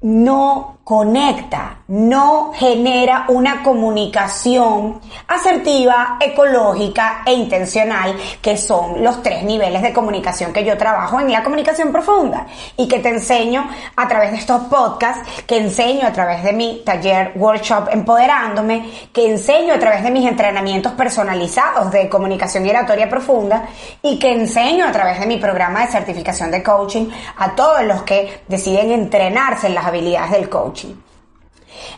no 0.00 0.79
conecta, 0.90 1.84
no 1.86 2.50
genera 2.52 3.26
una 3.28 3.62
comunicación 3.62 5.00
asertiva, 5.28 6.16
ecológica 6.18 7.22
e 7.24 7.32
intencional, 7.32 8.16
que 8.42 8.56
son 8.56 9.00
los 9.00 9.22
tres 9.22 9.44
niveles 9.44 9.82
de 9.82 9.92
comunicación 9.92 10.52
que 10.52 10.64
yo 10.64 10.76
trabajo 10.76 11.20
en 11.20 11.30
la 11.30 11.44
comunicación 11.44 11.92
profunda 11.92 12.44
y 12.76 12.88
que 12.88 12.98
te 12.98 13.10
enseño 13.10 13.70
a 13.94 14.08
través 14.08 14.32
de 14.32 14.38
estos 14.38 14.62
podcasts, 14.62 15.44
que 15.46 15.58
enseño 15.58 16.08
a 16.08 16.12
través 16.12 16.42
de 16.42 16.52
mi 16.54 16.82
taller 16.84 17.34
workshop 17.36 17.90
empoderándome, 17.92 18.90
que 19.12 19.30
enseño 19.30 19.74
a 19.74 19.78
través 19.78 20.02
de 20.02 20.10
mis 20.10 20.26
entrenamientos 20.26 20.90
personalizados 20.94 21.92
de 21.92 22.08
comunicación 22.08 22.66
y 22.66 23.06
profunda 23.06 23.68
y 24.02 24.18
que 24.18 24.32
enseño 24.32 24.86
a 24.86 24.90
través 24.90 25.20
de 25.20 25.26
mi 25.26 25.36
programa 25.36 25.86
de 25.86 25.92
certificación 25.92 26.50
de 26.50 26.64
coaching 26.64 27.06
a 27.36 27.54
todos 27.54 27.84
los 27.84 28.02
que 28.02 28.42
deciden 28.48 28.90
entrenarse 28.90 29.68
en 29.68 29.76
las 29.76 29.86
habilidades 29.86 30.32
del 30.32 30.48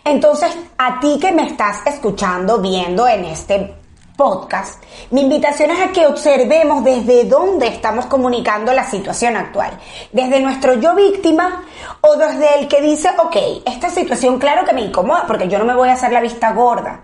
Entonces, 0.05 0.55
a 0.79 1.01
ti 1.01 1.19
que 1.21 1.33
me 1.33 1.47
estás 1.47 1.87
escuchando, 1.87 2.59
viendo 2.59 3.07
en 3.07 3.25
este 3.25 3.75
podcast, 4.17 4.83
mi 5.11 5.23
invitación 5.23 5.71
es 5.71 5.81
a 5.81 5.93
que 5.93 6.07
observemos 6.07 6.85
desde 6.85 7.25
dónde 7.25 7.67
estamos 7.67 8.07
comunicando 8.07 8.73
la 8.73 8.89
situación 8.89 9.37
actual. 9.37 9.79
Desde 10.13 10.41
nuestro 10.41 10.75
yo 10.75 10.95
víctima 10.95 11.65
o 12.01 12.17
desde 12.17 12.61
el 12.61 12.69
que 12.69 12.81
dice, 12.81 13.09
ok, 13.19 13.37
esta 13.65 13.91
situación 13.91 14.39
claro 14.39 14.65
que 14.65 14.75
me 14.75 14.83
incomoda 14.83 15.27
porque 15.27 15.49
yo 15.49 15.59
no 15.59 15.65
me 15.65 15.75
voy 15.75 15.89
a 15.89 15.95
hacer 15.95 16.13
la 16.13 16.21
vista 16.21 16.53
gorda. 16.53 17.01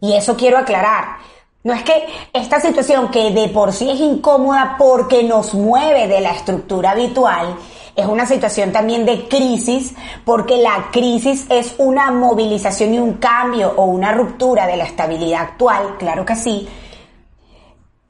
Y 0.00 0.14
eso 0.14 0.36
quiero 0.36 0.58
aclarar. 0.58 1.18
No 1.64 1.74
es 1.74 1.82
que 1.82 2.06
esta 2.32 2.60
situación 2.60 3.10
que 3.10 3.30
de 3.30 3.48
por 3.48 3.72
sí 3.72 3.90
es 3.90 4.00
incómoda 4.00 4.76
porque 4.78 5.22
nos 5.24 5.54
mueve 5.54 6.06
de 6.06 6.20
la 6.20 6.30
estructura 6.30 6.92
habitual, 6.92 7.56
es 7.98 8.06
una 8.06 8.26
situación 8.26 8.70
también 8.70 9.04
de 9.04 9.26
crisis, 9.26 9.92
porque 10.24 10.56
la 10.58 10.88
crisis 10.92 11.46
es 11.50 11.74
una 11.78 12.12
movilización 12.12 12.94
y 12.94 13.00
un 13.00 13.14
cambio 13.14 13.74
o 13.76 13.86
una 13.86 14.12
ruptura 14.12 14.68
de 14.68 14.76
la 14.76 14.84
estabilidad 14.84 15.42
actual, 15.42 15.96
claro 15.98 16.24
que 16.24 16.36
sí. 16.36 16.68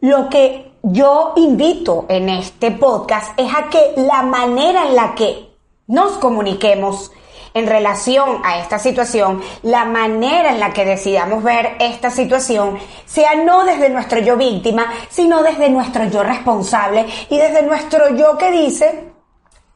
Lo 0.01 0.29
que 0.29 0.73
yo 0.83 1.33
invito 1.37 2.05
en 2.11 2.29
este 2.29 2.71
podcast 2.71 3.33
es 3.41 3.51
a 3.51 3.71
que 3.71 3.95
la 3.97 4.21
manera 4.21 4.87
en 4.87 4.95
la 4.95 5.15
que 5.15 5.57
nos 5.87 6.19
comuniquemos 6.19 7.11
en 7.55 7.67
relación 7.67 8.43
a 8.45 8.59
esta 8.61 8.79
situación, 8.79 9.41
la 9.63 9.87
manera 9.87 10.51
en 10.51 10.61
la 10.61 10.75
que 10.75 10.85
decidamos 10.85 11.43
ver 11.43 11.77
esta 11.81 12.11
situación 12.11 12.79
sea 13.07 13.37
no 13.37 13.65
desde 13.65 13.89
nuestro 13.89 14.21
yo 14.21 14.37
víctima, 14.37 14.93
sino 15.09 15.43
desde 15.43 15.71
nuestro 15.71 16.05
yo 16.11 16.23
responsable 16.23 17.07
y 17.31 17.39
desde 17.39 17.63
nuestro 17.63 18.15
yo 18.15 18.37
que 18.37 18.51
dice, 18.51 19.18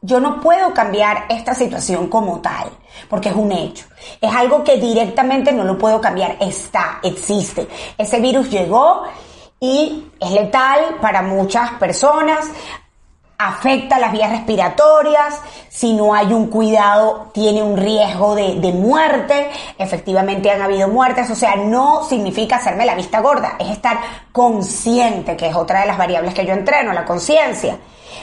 yo 0.03 0.19
no 0.19 0.41
puedo 0.41 0.73
cambiar 0.73 1.25
esta 1.29 1.55
situación 1.55 2.09
como 2.09 2.41
tal, 2.41 2.69
porque 3.09 3.29
es 3.29 3.35
un 3.35 3.53
hecho. 3.53 3.85
Es 4.19 4.35
algo 4.35 4.61
que 4.61 4.75
directamente 4.75 5.53
no 5.53 5.63
lo 5.63 5.77
puedo 5.77 6.01
cambiar. 6.01 6.35
Está, 6.41 6.99
existe. 7.01 7.69
Ese 7.97 8.19
virus 8.19 8.51
llegó 8.51 9.03
y 9.61 10.11
es 10.19 10.31
letal 10.31 10.97
para 10.99 11.21
muchas 11.21 11.71
personas, 11.79 12.51
afecta 13.47 13.99
las 13.99 14.11
vías 14.11 14.31
respiratorias, 14.31 15.41
si 15.69 15.93
no 15.93 16.13
hay 16.13 16.33
un 16.33 16.47
cuidado 16.47 17.31
tiene 17.33 17.63
un 17.63 17.77
riesgo 17.77 18.35
de, 18.35 18.73
muerte, 18.73 19.49
efectivamente 19.77 20.51
han 20.51 20.61
habido 20.61 20.87
muertes, 20.87 21.29
o 21.29 21.35
sea, 21.35 21.55
no 21.55 22.03
significa 22.03 22.57
hacerme 22.57 22.85
la 22.85 22.95
vista 22.95 23.21
gorda, 23.21 23.55
es 23.59 23.69
estar 23.69 23.97
consciente, 24.31 25.35
que 25.35 25.47
es 25.47 25.55
otra 25.55 25.81
de 25.81 25.87
las 25.87 25.97
variables 25.97 26.33
que 26.33 26.45
yo 26.45 26.53
entreno, 26.53 26.93
la 26.93 27.05
conciencia. 27.05 27.77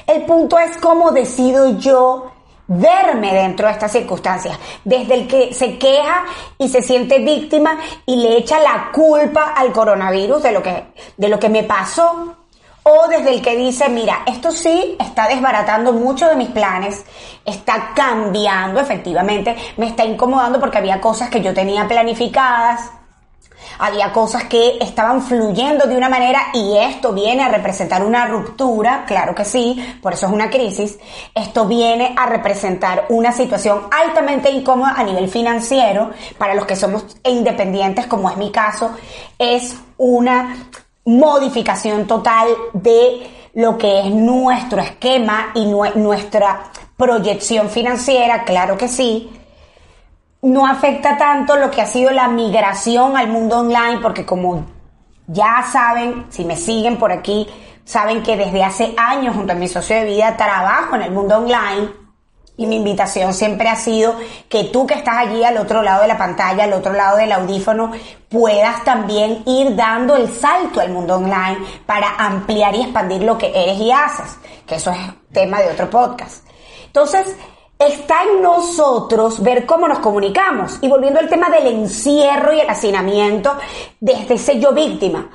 El 0.07 0.23
punto 0.23 0.59
es 0.59 0.77
cómo 0.77 1.11
decido 1.11 1.79
yo 1.79 2.31
verme 2.69 3.35
dentro 3.35 3.67
de 3.67 3.73
estas 3.73 3.91
circunstancias. 3.91 4.57
Desde 4.85 5.15
el 5.15 5.27
que 5.27 5.53
se 5.53 5.77
queja 5.77 6.25
y 6.57 6.69
se 6.69 6.83
siente 6.83 7.19
víctima 7.19 7.79
y 8.07 8.17
le 8.17 8.39
echa 8.39 8.61
la 8.61 8.91
culpa 8.93 9.55
al 9.57 9.73
coronavirus 9.73 10.43
de 10.43 10.53
lo 10.53 10.63
que, 10.63 10.85
de 11.17 11.29
lo 11.29 11.39
que 11.39 11.49
me 11.49 11.65
pasó. 11.65 12.37
O 12.83 13.09
desde 13.09 13.35
el 13.35 13.43
que 13.43 13.57
dice, 13.57 13.89
mira, 13.89 14.23
esto 14.27 14.51
sí 14.51 14.97
está 14.99 15.29
desbaratando 15.29 15.93
mucho 15.93 16.27
de 16.29 16.37
mis 16.37 16.49
planes, 16.49 17.05
está 17.45 17.93
cambiando 17.95 18.81
efectivamente, 18.81 19.55
me 19.77 19.89
está 19.89 20.05
incomodando 20.05 20.59
porque 20.59 20.79
había 20.79 21.01
cosas 21.01 21.29
que 21.29 21.43
yo 21.43 21.53
tenía 21.53 21.87
planificadas, 21.87 22.91
había 23.79 24.13
cosas 24.13 24.45
que 24.45 24.79
estaban 24.81 25.23
fluyendo 25.23 25.87
de 25.87 25.97
una 25.97 26.09
manera 26.09 26.49
y 26.55 26.77
esto 26.77 27.13
viene 27.13 27.43
a 27.43 27.49
representar 27.49 28.03
una 28.03 28.27
ruptura, 28.27 29.05
claro 29.07 29.35
que 29.35 29.45
sí, 29.45 29.99
por 30.03 30.15
eso 30.15 30.27
es 30.27 30.33
una 30.33 30.51
crisis, 30.51 30.99
esto 31.35 31.67
viene 31.67 32.15
a 32.17 32.27
representar 32.27 33.07
una 33.11 33.33
situación 33.33 33.89
altamente 33.91 34.51
incómoda 34.51 34.95
a 34.97 35.03
nivel 35.03 35.29
financiero, 35.29 36.11
para 36.39 36.55
los 36.55 36.67
que 36.67 36.77
somos 36.77 37.05
independientes, 37.25 38.07
como 38.07 38.31
es 38.31 38.37
mi 38.37 38.51
caso, 38.51 38.97
es 39.39 39.77
una 39.99 40.57
modificación 41.11 42.07
total 42.07 42.49
de 42.73 43.51
lo 43.55 43.77
que 43.77 44.01
es 44.01 44.15
nuestro 44.15 44.81
esquema 44.81 45.51
y 45.55 45.67
nuestra 45.67 46.71
proyección 46.97 47.69
financiera, 47.69 48.45
claro 48.45 48.77
que 48.77 48.89
sí, 48.89 49.31
no 50.43 50.67
afecta 50.67 51.19
tanto 51.19 51.57
lo 51.57 51.71
que 51.71 51.81
ha 51.81 51.87
sido 51.87 52.11
la 52.13 52.29
migración 52.29 53.17
al 53.17 53.29
mundo 53.29 53.59
online, 53.59 53.99
porque 54.01 54.25
como 54.25 54.65
ya 55.27 55.65
saben, 55.71 56.27
si 56.31 56.45
me 56.45 56.57
siguen 56.57 56.97
por 56.97 57.11
aquí, 57.11 57.47
saben 57.85 58.23
que 58.23 58.37
desde 58.37 58.63
hace 58.63 58.95
años 58.97 59.35
junto 59.35 59.53
a 59.53 59.57
mi 59.57 59.67
socio 59.67 59.97
de 59.97 60.05
vida 60.05 60.37
trabajo 60.37 60.95
en 60.95 61.03
el 61.03 61.11
mundo 61.11 61.39
online 61.39 62.00
y 62.61 62.67
mi 62.67 62.77
invitación 62.77 63.33
siempre 63.33 63.71
ha 63.71 63.77
sido 63.77 64.15
que 64.51 64.65
tú 64.65 64.87
que 64.87 64.93
estás 64.93 65.17
allí 65.17 65.43
al 65.43 65.57
otro 65.57 65.81
lado 65.81 66.03
de 66.03 66.09
la 66.09 66.19
pantalla, 66.19 66.65
al 66.65 66.75
otro 66.75 66.93
lado 66.93 67.17
del 67.17 67.33
audífono, 67.33 67.91
puedas 68.29 68.85
también 68.85 69.43
ir 69.47 69.75
dando 69.75 70.15
el 70.15 70.31
salto 70.31 70.79
al 70.79 70.91
mundo 70.91 71.15
online 71.15 71.57
para 71.87 72.17
ampliar 72.17 72.75
y 72.75 72.83
expandir 72.83 73.23
lo 73.23 73.39
que 73.39 73.47
eres 73.47 73.81
y 73.81 73.91
haces, 73.91 74.37
que 74.67 74.75
eso 74.75 74.91
es 74.91 74.99
tema 75.33 75.59
de 75.61 75.71
otro 75.71 75.89
podcast. 75.89 76.45
Entonces, 76.85 77.35
está 77.79 78.25
en 78.25 78.43
nosotros 78.43 79.43
ver 79.43 79.65
cómo 79.65 79.89
nos 79.89 80.01
comunicamos. 80.01 80.81
Y 80.83 80.89
volviendo 80.89 81.19
al 81.19 81.31
tema 81.31 81.49
del 81.49 81.67
encierro 81.67 82.53
y 82.53 82.61
el 82.61 82.69
hacinamiento 82.69 83.57
desde 84.01 84.35
ese 84.35 84.61
yo 84.61 84.73
víctima. 84.73 85.31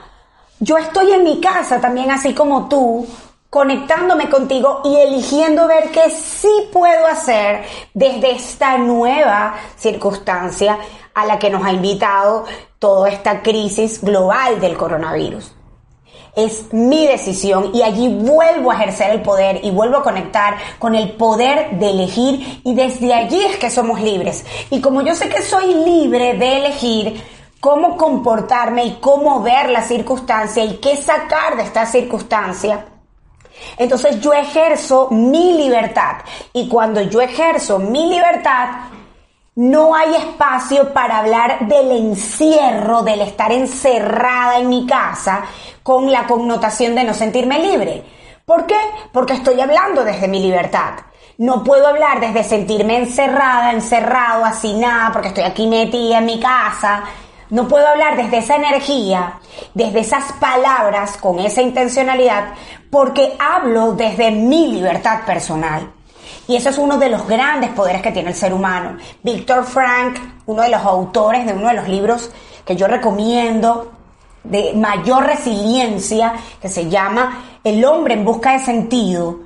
Yo 0.60 0.78
estoy 0.78 1.12
en 1.12 1.24
mi 1.24 1.42
casa 1.42 1.82
también 1.82 2.12
así 2.12 2.36
como 2.36 2.70
tú, 2.70 3.08
conectándome 3.56 4.30
contigo 4.30 4.82
y 4.84 4.98
eligiendo 4.98 5.66
ver 5.66 5.90
qué 5.90 6.10
sí 6.10 6.50
puedo 6.74 7.08
hacer 7.08 7.64
desde 7.94 8.32
esta 8.32 8.78
nueva 8.78 9.56
circunstancia 9.78 10.78
a 11.14 11.26
la 11.26 11.40
que 11.40 11.50
nos 11.50 11.64
ha 11.64 11.72
invitado 11.72 12.44
toda 12.80 13.08
esta 13.08 13.42
crisis 13.42 14.02
global 14.02 14.60
del 14.60 14.76
coronavirus 14.76 15.56
es 16.36 16.74
mi 16.74 17.08
decisión 17.08 17.72
y 17.74 17.82
allí 17.82 18.10
vuelvo 18.10 18.72
a 18.72 18.76
ejercer 18.76 19.12
el 19.12 19.22
poder 19.22 19.64
y 19.64 19.72
vuelvo 19.72 20.00
a 20.00 20.04
conectar 20.04 20.58
con 20.78 20.94
el 20.94 21.14
poder 21.14 21.80
de 21.80 21.92
elegir 21.92 22.60
y 22.62 22.76
desde 22.76 23.14
allí 23.14 23.42
es 23.42 23.56
que 23.56 23.70
somos 23.70 24.02
libres. 24.02 24.46
Y 24.70 24.82
como 24.82 25.02
yo 25.02 25.16
sé 25.16 25.30
que 25.30 25.42
soy 25.42 25.74
libre 25.74 26.34
de 26.34 26.58
elegir 26.58 27.24
cómo 27.62 27.96
comportarme 27.96 28.84
y 28.84 28.92
cómo 29.00 29.42
ver 29.44 29.70
la 29.70 29.82
circunstancia 29.82 30.66
y 30.66 30.76
qué 30.80 30.98
sacar 30.98 31.56
de 31.56 31.64
esta 31.64 31.86
circunstancia, 31.86 32.86
entonces 33.78 34.20
yo 34.22 34.34
ejerzo 34.34 35.10
mi 35.12 35.54
libertad. 35.54 36.18
Y 36.54 36.68
cuando 36.68 37.02
yo 37.02 37.22
ejerzo 37.22 37.80
mi 37.80 38.08
libertad, 38.08 38.70
no 39.56 39.96
hay 39.96 40.16
espacio 40.16 40.92
para 40.92 41.20
hablar 41.20 41.68
del 41.68 41.92
encierro, 41.92 43.04
del 43.04 43.22
estar 43.22 43.52
encerrada 43.52 44.60
en 44.60 44.68
mi 44.68 44.86
casa, 44.86 45.46
con 45.82 46.12
la 46.12 46.28
connotación 46.28 46.94
de 46.96 47.06
no 47.06 47.14
sentirme 47.14 47.60
libre. 47.60 48.04
¿Por 48.46 48.66
qué? 48.66 48.78
Porque 49.12 49.34
estoy 49.34 49.60
hablando 49.62 50.04
desde 50.04 50.28
mi 50.28 50.40
libertad. 50.40 50.96
No 51.38 51.64
puedo 51.64 51.88
hablar 51.88 52.20
desde 52.20 52.44
sentirme 52.44 52.98
encerrada, 52.98 53.72
encerrado, 53.72 54.46
así 54.46 54.74
nada, 54.74 55.12
porque 55.12 55.30
estoy 55.30 55.44
aquí 55.44 55.68
metida 55.68 56.20
en 56.20 56.26
mi 56.26 56.40
casa. 56.40 57.04
No 57.50 57.68
puedo 57.68 57.88
hablar 57.88 58.18
desde 58.18 58.40
esa 58.40 58.56
energía, 58.56 59.40
desde 59.74 60.00
esas 60.00 60.32
palabras, 60.34 61.18
con 61.18 61.40
esa 61.40 61.62
intencionalidad, 61.62 62.54
porque 62.90 63.36
hablo 63.40 63.94
desde 63.94 64.32
mi 64.32 64.68
libertad 64.68 65.26
personal. 65.26 65.92
Y 66.48 66.56
eso 66.56 66.70
es 66.70 66.78
uno 66.78 66.98
de 66.98 67.10
los 67.10 67.28
grandes 67.28 67.72
poderes 67.72 68.02
que 68.02 68.12
tiene 68.12 68.30
el 68.30 68.36
ser 68.36 68.54
humano. 68.54 68.98
Víctor 69.22 69.64
Frank, 69.64 70.18
uno 70.46 70.64
de 70.64 70.70
los 70.70 70.82
autores 70.82 71.46
de 71.46 71.54
uno 71.54 71.68
de 71.68 71.74
los 71.76 71.88
libros 71.88 72.32
que 72.66 72.76
yo 72.76 72.88
recomiendo, 72.88 73.92
de 74.44 74.74
mayor 74.74 75.26
resiliencia 75.26 76.34
que 76.62 76.70
se 76.70 76.90
llama 76.90 77.60
El 77.64 77.84
hombre 77.86 78.14
en 78.14 78.26
busca 78.26 78.54
de 78.54 78.60
sentido. 78.60 79.40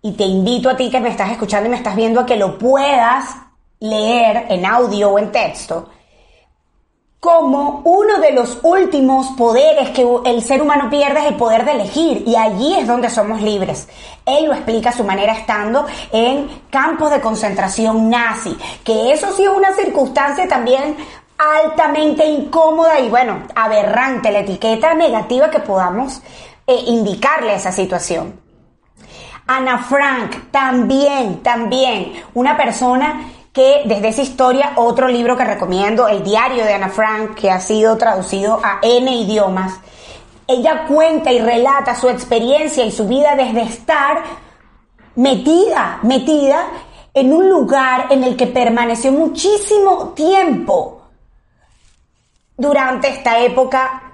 Y 0.00 0.12
te 0.12 0.24
invito 0.24 0.68
a 0.68 0.76
ti 0.76 0.90
que 0.90 1.00
me 1.00 1.10
estás 1.10 1.30
escuchando 1.30 1.68
y 1.68 1.70
me 1.70 1.76
estás 1.76 1.94
viendo 1.94 2.20
a 2.20 2.26
que 2.26 2.36
lo 2.36 2.58
puedas 2.58 3.36
leer 3.80 4.46
en 4.48 4.66
audio 4.66 5.10
o 5.10 5.18
en 5.18 5.32
texto 5.32 5.88
como 7.22 7.82
uno 7.84 8.18
de 8.18 8.32
los 8.32 8.58
últimos 8.64 9.28
poderes 9.38 9.90
que 9.90 10.04
el 10.24 10.42
ser 10.42 10.60
humano 10.60 10.90
pierde 10.90 11.20
es 11.20 11.26
el 11.26 11.36
poder 11.36 11.64
de 11.64 11.70
elegir 11.70 12.24
y 12.26 12.34
allí 12.34 12.74
es 12.76 12.84
donde 12.84 13.08
somos 13.08 13.40
libres. 13.40 13.86
Él 14.26 14.46
lo 14.46 14.54
explica 14.54 14.90
a 14.90 14.92
su 14.92 15.04
manera 15.04 15.32
estando 15.34 15.86
en 16.10 16.48
campos 16.68 17.12
de 17.12 17.20
concentración 17.20 18.10
nazi, 18.10 18.58
que 18.82 19.12
eso 19.12 19.32
sí 19.36 19.44
es 19.44 19.50
una 19.50 19.72
circunstancia 19.72 20.48
también 20.48 20.96
altamente 21.38 22.26
incómoda 22.26 22.98
y 22.98 23.08
bueno, 23.08 23.44
aberrante, 23.54 24.32
la 24.32 24.40
etiqueta 24.40 24.92
negativa 24.94 25.48
que 25.48 25.60
podamos 25.60 26.20
eh, 26.66 26.74
indicarle 26.88 27.52
a 27.52 27.54
esa 27.54 27.70
situación. 27.70 28.40
Ana 29.46 29.78
Frank, 29.78 30.50
también, 30.50 31.40
también, 31.40 32.14
una 32.34 32.56
persona 32.56 33.30
que 33.52 33.82
desde 33.84 34.08
esa 34.08 34.22
historia, 34.22 34.72
otro 34.76 35.08
libro 35.08 35.36
que 35.36 35.44
recomiendo, 35.44 36.08
El 36.08 36.22
diario 36.22 36.64
de 36.64 36.72
Ana 36.72 36.88
Frank, 36.88 37.34
que 37.34 37.50
ha 37.50 37.60
sido 37.60 37.96
traducido 37.98 38.60
a 38.62 38.78
N 38.82 39.14
idiomas, 39.14 39.74
ella 40.46 40.86
cuenta 40.86 41.30
y 41.30 41.38
relata 41.38 41.94
su 41.94 42.08
experiencia 42.08 42.84
y 42.84 42.90
su 42.90 43.06
vida 43.06 43.36
desde 43.36 43.62
estar 43.62 44.22
metida, 45.14 45.98
metida 46.02 46.66
en 47.14 47.32
un 47.32 47.48
lugar 47.48 48.06
en 48.10 48.24
el 48.24 48.36
que 48.36 48.46
permaneció 48.46 49.12
muchísimo 49.12 50.08
tiempo 50.10 51.02
durante 52.56 53.08
esta 53.08 53.38
época 53.40 54.12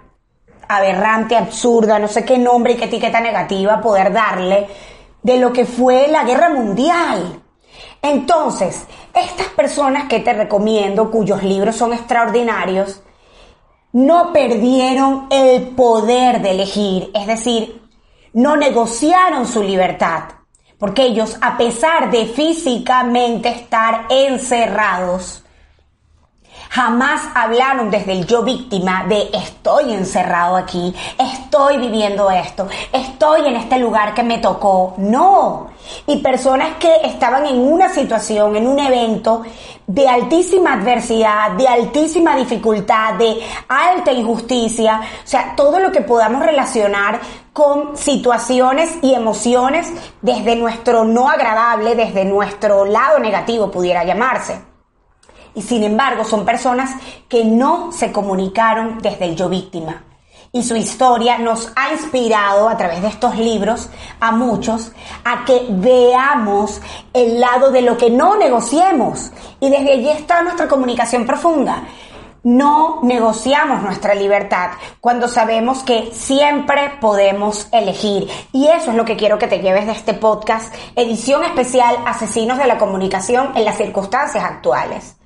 aberrante, 0.68 1.36
absurda, 1.36 1.98
no 1.98 2.08
sé 2.08 2.24
qué 2.24 2.38
nombre 2.38 2.72
y 2.72 2.76
qué 2.76 2.86
etiqueta 2.86 3.20
negativa 3.20 3.80
poder 3.80 4.12
darle, 4.12 4.68
de 5.22 5.38
lo 5.38 5.52
que 5.52 5.64
fue 5.64 6.08
la 6.08 6.24
guerra 6.24 6.50
mundial. 6.50 7.42
Entonces, 8.02 8.86
estas 9.14 9.48
personas 9.48 10.08
que 10.08 10.20
te 10.20 10.32
recomiendo, 10.32 11.10
cuyos 11.10 11.42
libros 11.42 11.76
son 11.76 11.92
extraordinarios, 11.92 13.00
no 13.92 14.32
perdieron 14.32 15.26
el 15.30 15.68
poder 15.68 16.42
de 16.42 16.50
elegir, 16.50 17.10
es 17.14 17.26
decir, 17.26 17.82
no 18.32 18.56
negociaron 18.56 19.46
su 19.46 19.62
libertad, 19.62 20.24
porque 20.78 21.02
ellos, 21.02 21.36
a 21.40 21.56
pesar 21.56 22.10
de 22.10 22.26
físicamente 22.26 23.48
estar 23.48 24.06
encerrados, 24.10 25.44
Jamás 26.70 27.22
hablaron 27.34 27.90
desde 27.90 28.12
el 28.12 28.26
yo 28.26 28.42
víctima 28.42 29.04
de 29.08 29.30
estoy 29.32 29.92
encerrado 29.92 30.56
aquí, 30.56 30.94
estoy 31.18 31.78
viviendo 31.78 32.30
esto, 32.30 32.68
estoy 32.92 33.46
en 33.46 33.56
este 33.56 33.78
lugar 33.78 34.12
que 34.14 34.22
me 34.22 34.38
tocó. 34.38 34.94
No. 34.98 35.68
Y 36.06 36.18
personas 36.18 36.76
que 36.78 36.94
estaban 37.04 37.46
en 37.46 37.58
una 37.58 37.88
situación, 37.88 38.56
en 38.56 38.66
un 38.66 38.78
evento 38.78 39.42
de 39.86 40.06
altísima 40.06 40.74
adversidad, 40.74 41.52
de 41.52 41.66
altísima 41.66 42.36
dificultad, 42.36 43.14
de 43.14 43.40
alta 43.68 44.12
injusticia, 44.12 45.00
o 45.00 45.26
sea, 45.26 45.54
todo 45.56 45.80
lo 45.80 45.90
que 45.90 46.02
podamos 46.02 46.44
relacionar 46.44 47.20
con 47.54 47.96
situaciones 47.96 48.98
y 49.00 49.14
emociones 49.14 49.90
desde 50.20 50.54
nuestro 50.54 51.04
no 51.04 51.30
agradable, 51.30 51.94
desde 51.94 52.26
nuestro 52.26 52.84
lado 52.84 53.18
negativo 53.18 53.70
pudiera 53.70 54.04
llamarse 54.04 54.67
y 55.54 55.62
sin 55.62 55.82
embargo 55.82 56.24
son 56.24 56.44
personas 56.44 56.90
que 57.28 57.44
no 57.44 57.92
se 57.92 58.12
comunicaron 58.12 58.98
desde 58.98 59.26
el 59.26 59.36
yo 59.36 59.48
víctima. 59.48 60.04
Y 60.50 60.62
su 60.62 60.76
historia 60.76 61.36
nos 61.38 61.70
ha 61.76 61.92
inspirado 61.92 62.70
a 62.70 62.76
través 62.76 63.02
de 63.02 63.08
estos 63.08 63.36
libros 63.36 63.90
a 64.18 64.32
muchos 64.32 64.92
a 65.24 65.44
que 65.44 65.66
veamos 65.68 66.80
el 67.12 67.38
lado 67.38 67.70
de 67.70 67.82
lo 67.82 67.98
que 67.98 68.08
no 68.08 68.36
negociemos. 68.36 69.30
Y 69.60 69.68
desde 69.68 69.92
allí 69.92 70.08
está 70.08 70.42
nuestra 70.42 70.66
comunicación 70.66 71.26
profunda. 71.26 71.84
No 72.44 73.00
negociamos 73.02 73.82
nuestra 73.82 74.14
libertad 74.14 74.70
cuando 75.00 75.28
sabemos 75.28 75.82
que 75.82 76.10
siempre 76.14 76.92
podemos 76.98 77.68
elegir. 77.70 78.26
Y 78.52 78.68
eso 78.68 78.90
es 78.90 78.96
lo 78.96 79.04
que 79.04 79.16
quiero 79.18 79.38
que 79.38 79.48
te 79.48 79.58
lleves 79.58 79.84
de 79.84 79.92
este 79.92 80.14
podcast, 80.14 80.74
edición 80.96 81.44
especial 81.44 81.94
Asesinos 82.06 82.56
de 82.56 82.66
la 82.66 82.78
Comunicación 82.78 83.52
en 83.54 83.66
las 83.66 83.76
circunstancias 83.76 84.42
actuales. 84.42 85.17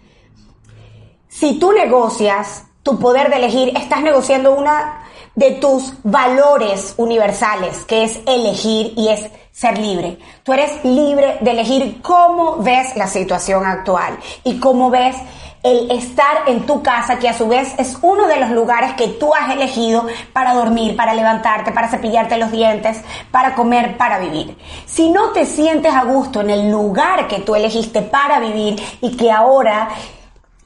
Si 1.33 1.55
tú 1.59 1.73
negocias 1.73 2.65
tu 2.83 2.99
poder 2.99 3.31
de 3.31 3.37
elegir, 3.37 3.73
estás 3.75 4.03
negociando 4.03 4.53
una 4.53 5.03
de 5.35 5.53
tus 5.53 5.95
valores 6.05 6.93
universales, 6.99 7.85
que 7.85 8.05
es 8.05 8.21
elegir 8.27 8.93
y 8.99 9.09
es 9.09 9.31
ser 9.51 9.79
libre. 9.79 10.19
Tú 10.43 10.53
eres 10.53 10.85
libre 10.85 11.39
de 11.41 11.53
elegir 11.53 12.03
cómo 12.03 12.57
ves 12.59 12.95
la 12.97 13.07
situación 13.07 13.65
actual 13.65 14.19
y 14.45 14.61
cómo 14.61 14.91
ves 14.91 15.17
el 15.63 15.91
estar 15.91 16.49
en 16.49 16.67
tu 16.67 16.83
casa, 16.83 17.19
que 17.19 17.31
a 17.31 17.35
su 17.35 17.49
vez 17.49 17.75
es 17.79 17.97
uno 18.03 18.29
de 18.29 18.39
los 18.39 18.51
lugares 18.51 18.93
que 18.93 19.09
tú 19.09 19.33
has 19.35 19.51
elegido 19.53 20.07
para 20.35 20.53
dormir, 20.53 20.97
para 20.97 21.15
levantarte, 21.15 21.73
para 21.73 21.89
cepillarte 21.89 22.37
los 22.37 22.53
dientes, 22.53 23.01
para 23.31 23.55
comer, 23.55 23.97
para 23.97 24.19
vivir. 24.19 24.59
Si 24.85 25.09
no 25.09 25.31
te 25.31 25.47
sientes 25.47 25.95
a 25.95 26.05
gusto 26.05 26.43
en 26.43 26.51
el 26.51 26.71
lugar 26.71 27.27
que 27.27 27.39
tú 27.39 27.55
elegiste 27.55 28.03
para 28.03 28.39
vivir 28.39 28.83
y 29.01 29.17
que 29.17 29.33
ahora 29.33 29.89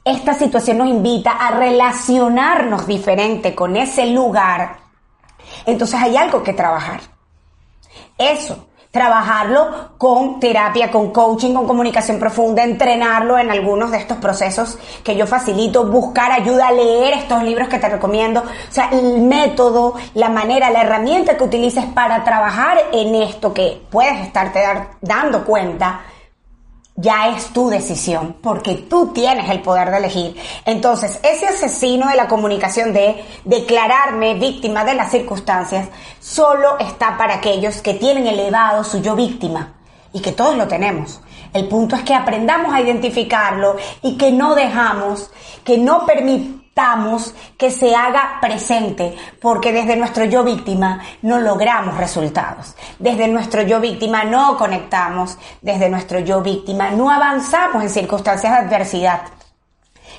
esta 0.07 0.33
situación 0.33 0.77
nos 0.79 0.87
invita 0.87 1.31
a 1.31 1.51
relacionarnos 1.51 2.87
diferente 2.87 3.53
con 3.53 3.75
ese 3.75 4.07
lugar, 4.07 4.77
entonces 5.65 5.99
hay 6.01 6.17
algo 6.17 6.43
que 6.43 6.53
trabajar. 6.53 7.01
Eso, 8.17 8.67
trabajarlo 8.91 9.91
con 9.97 10.39
terapia, 10.39 10.89
con 10.89 11.11
coaching, 11.11 11.53
con 11.53 11.67
comunicación 11.67 12.19
profunda, 12.19 12.63
entrenarlo 12.63 13.37
en 13.37 13.51
algunos 13.51 13.91
de 13.91 13.97
estos 13.97 14.17
procesos 14.17 14.77
que 15.03 15.15
yo 15.15 15.27
facilito, 15.27 15.85
buscar 15.85 16.31
ayuda, 16.31 16.71
leer 16.71 17.13
estos 17.13 17.43
libros 17.43 17.67
que 17.67 17.79
te 17.79 17.89
recomiendo, 17.89 18.41
o 18.41 18.71
sea, 18.71 18.89
el 18.91 19.21
método, 19.21 19.93
la 20.15 20.29
manera, 20.29 20.71
la 20.71 20.81
herramienta 20.81 21.37
que 21.37 21.43
utilices 21.43 21.85
para 21.85 22.23
trabajar 22.23 22.77
en 22.91 23.13
esto 23.15 23.53
que 23.53 23.81
puedes 23.91 24.19
estarte 24.21 24.61
dando 25.01 25.45
cuenta 25.45 26.01
ya 26.99 27.29
es 27.29 27.53
tu 27.53 27.69
decisión, 27.69 28.35
porque 28.41 28.73
tú 28.73 29.13
tienes 29.13 29.49
el 29.49 29.61
poder 29.61 29.91
de 29.91 29.97
elegir. 29.97 30.35
Entonces, 30.65 31.19
ese 31.23 31.45
asesino 31.45 32.09
de 32.09 32.15
la 32.15 32.27
comunicación 32.27 32.91
de 32.91 33.23
declararme 33.45 34.33
víctima 34.33 34.83
de 34.83 34.95
las 34.95 35.11
circunstancias, 35.11 35.87
solo 36.19 36.79
está 36.79 37.15
para 37.15 37.35
aquellos 37.35 37.81
que 37.83 37.93
tienen 37.93 38.25
elevado 38.25 38.83
su 38.83 39.01
yo 39.01 39.15
víctima, 39.15 39.75
y 40.11 40.21
que 40.21 40.31
todos 40.31 40.57
lo 40.57 40.67
tenemos. 40.67 41.21
El 41.53 41.67
punto 41.67 41.95
es 41.95 42.01
que 42.01 42.15
aprendamos 42.15 42.73
a 42.73 42.81
identificarlo 42.81 43.77
y 44.01 44.17
que 44.17 44.31
no 44.31 44.55
dejamos, 44.55 45.29
que 45.63 45.77
no 45.77 46.05
permitamos 46.77 47.33
que 47.57 47.71
se 47.71 47.95
haga 47.95 48.37
presente, 48.39 49.15
porque 49.41 49.73
desde 49.73 49.95
nuestro 49.95 50.25
yo 50.25 50.43
víctima 50.43 51.01
no 51.23 51.39
logramos 51.39 51.97
resultados. 51.97 52.75
Desde 52.99 53.27
nuestro 53.27 53.63
yo 53.63 53.79
víctima 53.79 54.23
no 54.23 54.57
conectamos, 54.57 55.39
desde 55.61 55.89
nuestro 55.89 56.19
yo 56.19 56.41
víctima 56.41 56.91
no 56.91 57.09
avanzamos 57.09 57.81
en 57.81 57.89
circunstancias 57.89 58.53
de 58.53 58.59
adversidad. 58.59 59.21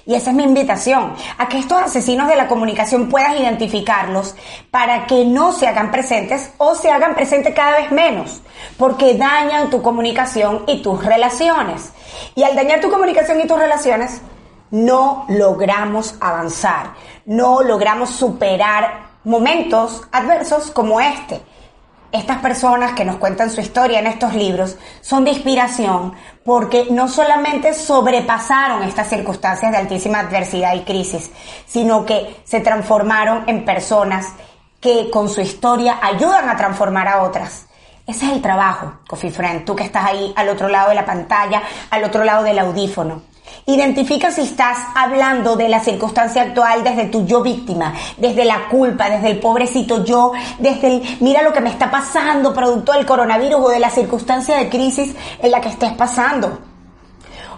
Y 0.05 0.15
esa 0.15 0.31
es 0.31 0.37
mi 0.37 0.43
invitación, 0.43 1.15
a 1.37 1.49
que 1.49 1.59
estos 1.59 1.81
asesinos 1.81 2.29
de 2.29 2.37
la 2.37 2.49
comunicación 2.49 3.09
puedas 3.09 3.39
identificarlos 3.39 4.35
para 4.71 5.07
que 5.07 5.25
no 5.25 5.53
se 5.53 5.69
hagan 5.69 5.93
presentes 5.93 6.51
o 6.59 6.75
se 6.75 6.91
hagan 6.91 7.15
presentes 7.15 7.55
cada 7.55 7.77
vez 7.77 7.93
menos, 7.93 8.43
porque 8.79 9.15
dañan 9.15 9.71
tu 9.71 9.81
comunicación 9.81 10.65
y 10.67 10.83
tus 10.83 11.05
relaciones. 11.05 11.93
Y 12.35 12.43
al 12.43 12.57
dañar 12.57 12.81
tu 12.81 12.91
comunicación 12.91 13.41
y 13.41 13.47
tus 13.47 13.59
relaciones, 13.59 14.23
no 14.71 15.27
logramos 15.29 16.15
avanzar, 16.21 16.95
no 17.27 17.63
logramos 17.63 18.11
superar 18.11 19.09
momentos 19.25 20.03
adversos 20.13 20.71
como 20.71 21.01
este. 21.01 21.41
Estas 22.11 22.39
personas 22.39 22.95
que 22.95 23.05
nos 23.05 23.17
cuentan 23.17 23.51
su 23.51 23.61
historia 23.61 23.99
en 23.99 24.07
estos 24.07 24.35
libros 24.35 24.79
son 25.03 25.25
de 25.25 25.33
inspiración 25.33 26.15
porque 26.43 26.87
no 26.91 27.07
solamente 27.07 27.75
sobrepasaron 27.75 28.83
estas 28.83 29.09
circunstancias 29.09 29.71
de 29.71 29.77
altísima 29.77 30.21
adversidad 30.21 30.75
y 30.75 30.85
crisis, 30.85 31.31
sino 31.67 32.07
que 32.07 32.41
se 32.45 32.61
transformaron 32.61 33.45
en 33.47 33.67
personas 33.67 34.29
que 34.81 35.11
con 35.11 35.29
su 35.29 35.43
historia 35.43 35.99
ayudan 36.01 36.49
a 36.49 36.57
transformar 36.57 37.09
a 37.09 37.23
otras. 37.25 37.67
Ese 38.07 38.25
es 38.25 38.33
el 38.33 38.41
trabajo, 38.41 39.01
Coffee 39.07 39.31
Friend, 39.31 39.67
tú 39.67 39.77
que 39.77 39.85
estás 39.85 40.07
ahí 40.07 40.33
al 40.35 40.49
otro 40.49 40.69
lado 40.69 40.89
de 40.89 40.95
la 40.95 41.05
pantalla, 41.05 41.63
al 41.91 42.05
otro 42.05 42.25
lado 42.25 42.43
del 42.43 42.59
audífono. 42.59 43.21
Identifica 43.69 44.31
si 44.31 44.41
estás 44.41 44.79
hablando 44.95 45.55
de 45.55 45.69
la 45.69 45.81
circunstancia 45.81 46.41
actual 46.41 46.83
desde 46.83 47.05
tu 47.05 47.27
yo 47.27 47.43
víctima, 47.43 47.93
desde 48.17 48.47
la 48.47 48.67
culpa, 48.67 49.11
desde 49.11 49.33
el 49.33 49.41
pobrecito 49.41 50.07
yo, 50.07 50.33
desde 50.59 50.87
el 50.87 51.19
mira 51.21 51.43
lo 51.43 51.53
que 51.53 51.61
me 51.61 51.69
está 51.69 51.91
pasando 51.91 52.55
producto 52.55 52.95
del 52.95 53.05
coronavirus 53.05 53.61
o 53.61 53.69
de 53.69 53.79
la 53.79 53.91
circunstancia 53.91 54.57
de 54.57 54.71
crisis 54.71 55.15
en 55.43 55.51
la 55.51 55.61
que 55.61 55.69
estés 55.69 55.93
pasando. 55.93 56.61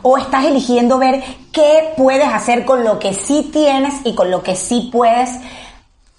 O 0.02 0.18
estás 0.18 0.46
eligiendo 0.46 0.98
ver 0.98 1.22
qué 1.52 1.94
puedes 1.96 2.26
hacer 2.26 2.64
con 2.64 2.82
lo 2.82 2.98
que 2.98 3.14
sí 3.14 3.48
tienes 3.52 3.94
y 4.02 4.16
con 4.16 4.32
lo 4.32 4.42
que 4.42 4.56
sí 4.56 4.88
puedes 4.90 5.30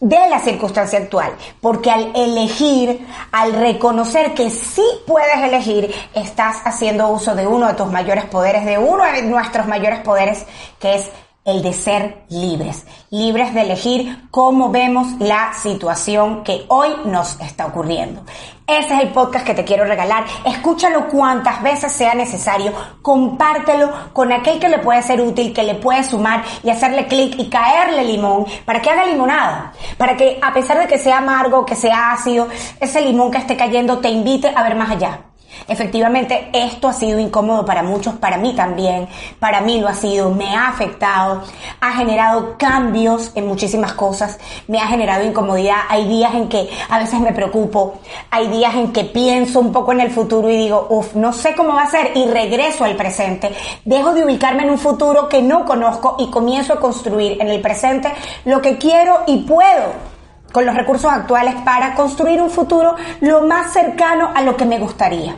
de 0.01 0.17
la 0.29 0.39
circunstancia 0.39 0.97
actual, 0.97 1.33
porque 1.61 1.91
al 1.91 2.11
elegir, 2.15 3.07
al 3.31 3.53
reconocer 3.53 4.33
que 4.33 4.49
sí 4.49 4.83
puedes 5.05 5.37
elegir, 5.37 5.93
estás 6.15 6.57
haciendo 6.65 7.07
uso 7.09 7.35
de 7.35 7.45
uno 7.45 7.67
de 7.67 7.75
tus 7.75 7.85
mayores 7.91 8.25
poderes, 8.25 8.65
de 8.65 8.79
uno 8.79 9.03
de 9.05 9.21
nuestros 9.21 9.67
mayores 9.67 9.99
poderes, 9.99 10.43
que 10.79 10.95
es 10.95 11.11
el 11.43 11.63
de 11.63 11.73
ser 11.73 12.23
libres, 12.29 12.85
libres 13.09 13.53
de 13.53 13.61
elegir 13.61 14.27
cómo 14.29 14.69
vemos 14.69 15.07
la 15.19 15.53
situación 15.53 16.43
que 16.43 16.65
hoy 16.67 16.89
nos 17.05 17.39
está 17.41 17.65
ocurriendo. 17.65 18.21
Ese 18.67 18.93
es 18.93 19.01
el 19.01 19.09
podcast 19.09 19.45
que 19.45 19.55
te 19.55 19.65
quiero 19.65 19.83
regalar. 19.85 20.23
Escúchalo 20.45 21.07
cuantas 21.07 21.61
veces 21.63 21.91
sea 21.91 22.13
necesario. 22.13 22.71
Compártelo 23.01 23.91
con 24.13 24.31
aquel 24.31 24.59
que 24.59 24.69
le 24.69 24.77
puede 24.77 25.01
ser 25.01 25.19
útil, 25.19 25.51
que 25.51 25.63
le 25.63 25.75
puede 25.75 26.03
sumar 26.03 26.43
y 26.63 26.69
hacerle 26.69 27.07
clic 27.07 27.35
y 27.39 27.49
caerle 27.49 28.05
limón 28.05 28.45
para 28.63 28.79
que 28.81 28.91
haga 28.91 29.07
limonada. 29.07 29.73
Para 29.97 30.15
que 30.15 30.39
a 30.41 30.53
pesar 30.53 30.79
de 30.79 30.87
que 30.87 30.99
sea 30.99 31.17
amargo, 31.17 31.65
que 31.65 31.75
sea 31.75 32.11
ácido, 32.11 32.47
ese 32.79 33.01
limón 33.01 33.31
que 33.31 33.39
esté 33.39 33.57
cayendo 33.57 33.97
te 33.97 34.09
invite 34.09 34.53
a 34.55 34.63
ver 34.63 34.75
más 34.75 34.91
allá. 34.91 35.30
Efectivamente, 35.67 36.49
esto 36.53 36.87
ha 36.87 36.93
sido 36.93 37.19
incómodo 37.19 37.65
para 37.65 37.83
muchos, 37.83 38.15
para 38.15 38.37
mí 38.37 38.53
también, 38.53 39.07
para 39.39 39.61
mí 39.61 39.79
lo 39.79 39.87
ha 39.87 39.93
sido, 39.93 40.31
me 40.31 40.55
ha 40.55 40.69
afectado, 40.69 41.43
ha 41.79 41.91
generado 41.93 42.55
cambios 42.57 43.31
en 43.35 43.47
muchísimas 43.47 43.93
cosas, 43.93 44.39
me 44.67 44.79
ha 44.79 44.87
generado 44.87 45.23
incomodidad, 45.23 45.81
hay 45.89 46.07
días 46.07 46.33
en 46.33 46.49
que 46.49 46.69
a 46.89 46.99
veces 46.99 47.19
me 47.19 47.31
preocupo, 47.31 47.99
hay 48.29 48.47
días 48.47 48.75
en 48.75 48.91
que 48.91 49.03
pienso 49.05 49.59
un 49.59 49.71
poco 49.71 49.91
en 49.91 50.01
el 50.01 50.11
futuro 50.11 50.49
y 50.49 50.57
digo, 50.57 50.87
uff, 50.89 51.15
no 51.15 51.31
sé 51.31 51.55
cómo 51.55 51.73
va 51.73 51.83
a 51.83 51.89
ser 51.89 52.11
y 52.15 52.25
regreso 52.25 52.83
al 52.83 52.95
presente, 52.95 53.53
dejo 53.85 54.13
de 54.13 54.25
ubicarme 54.25 54.63
en 54.63 54.71
un 54.71 54.79
futuro 54.79 55.29
que 55.29 55.41
no 55.41 55.65
conozco 55.65 56.15
y 56.19 56.29
comienzo 56.29 56.73
a 56.73 56.79
construir 56.79 57.41
en 57.41 57.47
el 57.47 57.61
presente 57.61 58.11
lo 58.45 58.61
que 58.61 58.77
quiero 58.77 59.21
y 59.27 59.37
puedo 59.43 60.11
con 60.51 60.65
los 60.65 60.75
recursos 60.75 61.11
actuales 61.11 61.55
para 61.63 61.95
construir 61.95 62.41
un 62.41 62.49
futuro 62.49 62.95
lo 63.21 63.41
más 63.41 63.71
cercano 63.71 64.31
a 64.35 64.41
lo 64.41 64.57
que 64.57 64.65
me 64.65 64.79
gustaría. 64.79 65.35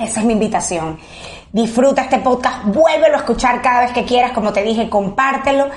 Esa 0.00 0.20
es 0.20 0.26
mi 0.26 0.32
invitación. 0.32 0.98
Disfruta 1.52 2.02
este 2.02 2.18
podcast, 2.20 2.64
vuélvelo 2.64 3.16
a 3.16 3.18
escuchar 3.18 3.60
cada 3.60 3.82
vez 3.82 3.92
que 3.92 4.04
quieras, 4.04 4.32
como 4.32 4.52
te 4.52 4.62
dije, 4.62 4.88
compártelo 4.88 5.68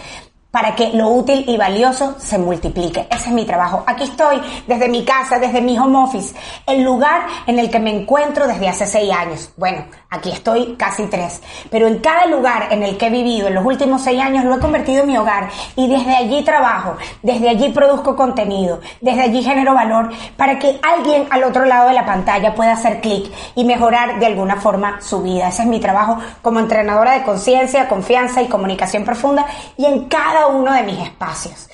para 0.53 0.75
que 0.75 0.93
lo 0.93 1.07
útil 1.07 1.45
y 1.47 1.57
valioso 1.57 2.13
se 2.19 2.37
multiplique. 2.37 3.07
Ese 3.09 3.29
es 3.29 3.33
mi 3.33 3.43
trabajo. 3.43 3.83
Aquí 3.87 4.03
estoy 4.03 4.39
desde 4.67 4.87
mi 4.87 5.03
casa, 5.03 5.39
desde 5.39 5.61
mi 5.61 5.79
home 5.79 5.97
office, 5.97 6.35
el 6.67 6.83
lugar 6.83 7.23
en 7.47 7.57
el 7.57 7.71
que 7.71 7.79
me 7.79 7.89
encuentro 7.89 8.45
desde 8.45 8.69
hace 8.69 8.85
seis 8.85 9.11
años. 9.11 9.51
Bueno, 9.57 9.85
aquí 10.11 10.29
estoy 10.29 10.75
casi 10.77 11.07
tres. 11.07 11.41
Pero 11.71 11.87
en 11.87 11.97
cada 11.97 12.27
lugar 12.27 12.67
en 12.69 12.83
el 12.83 12.97
que 12.97 13.07
he 13.07 13.09
vivido 13.09 13.47
en 13.47 13.55
los 13.55 13.65
últimos 13.65 14.03
seis 14.03 14.21
años 14.21 14.45
lo 14.45 14.53
he 14.53 14.59
convertido 14.59 15.01
en 15.01 15.07
mi 15.07 15.17
hogar 15.17 15.49
y 15.75 15.87
desde 15.87 16.15
allí 16.15 16.43
trabajo, 16.43 16.97
desde 17.23 17.49
allí 17.49 17.69
produzco 17.69 18.15
contenido, 18.15 18.79
desde 19.01 19.23
allí 19.23 19.41
genero 19.41 19.73
valor 19.73 20.11
para 20.37 20.59
que 20.59 20.79
alguien 20.83 21.25
al 21.31 21.45
otro 21.45 21.65
lado 21.65 21.87
de 21.87 21.95
la 21.95 22.05
pantalla 22.05 22.53
pueda 22.53 22.73
hacer 22.73 23.01
clic 23.01 23.31
y 23.55 23.63
mejorar 23.63 24.19
de 24.19 24.27
alguna 24.27 24.57
forma 24.57 25.01
su 25.01 25.23
vida. 25.23 25.47
Ese 25.47 25.63
es 25.63 25.67
mi 25.67 25.79
trabajo 25.79 26.19
como 26.43 26.59
entrenadora 26.59 27.13
de 27.13 27.23
conciencia, 27.23 27.89
confianza 27.89 28.39
y 28.43 28.47
comunicación 28.47 29.03
profunda 29.03 29.47
y 29.77 29.85
en 29.85 30.07
uno 30.49 30.73
de 30.73 30.83
mis 30.83 30.99
espacios 30.99 31.69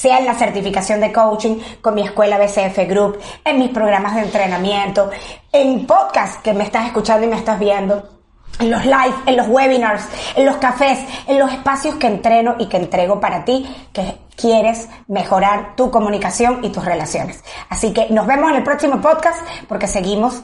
sea 0.00 0.18
en 0.18 0.24
la 0.24 0.34
certificación 0.34 1.00
de 1.00 1.12
coaching 1.12 1.58
con 1.82 1.94
mi 1.94 2.02
escuela 2.02 2.38
BCF 2.38 2.88
Group, 2.88 3.20
en 3.44 3.58
mis 3.58 3.68
programas 3.68 4.14
de 4.14 4.22
entrenamiento, 4.22 5.10
en 5.52 5.86
podcast 5.86 6.40
que 6.40 6.54
me 6.54 6.64
estás 6.64 6.86
escuchando 6.86 7.26
y 7.26 7.28
me 7.28 7.36
estás 7.36 7.58
viendo, 7.58 8.08
en 8.58 8.70
los 8.70 8.84
live, 8.84 9.14
en 9.26 9.36
los 9.36 9.48
webinars, 9.48 10.04
en 10.36 10.46
los 10.46 10.56
cafés, 10.56 11.00
en 11.26 11.38
los 11.38 11.52
espacios 11.52 11.96
que 11.96 12.06
entreno 12.06 12.56
y 12.58 12.66
que 12.66 12.78
entrego 12.78 13.20
para 13.20 13.44
ti 13.44 13.66
que 13.92 14.16
quieres 14.36 14.88
mejorar 15.06 15.76
tu 15.76 15.90
comunicación 15.90 16.64
y 16.64 16.70
tus 16.70 16.84
relaciones. 16.84 17.44
Así 17.68 17.92
que 17.92 18.08
nos 18.10 18.26
vemos 18.26 18.50
en 18.50 18.56
el 18.56 18.62
próximo 18.62 19.00
podcast 19.02 19.38
porque 19.68 19.86
seguimos 19.86 20.42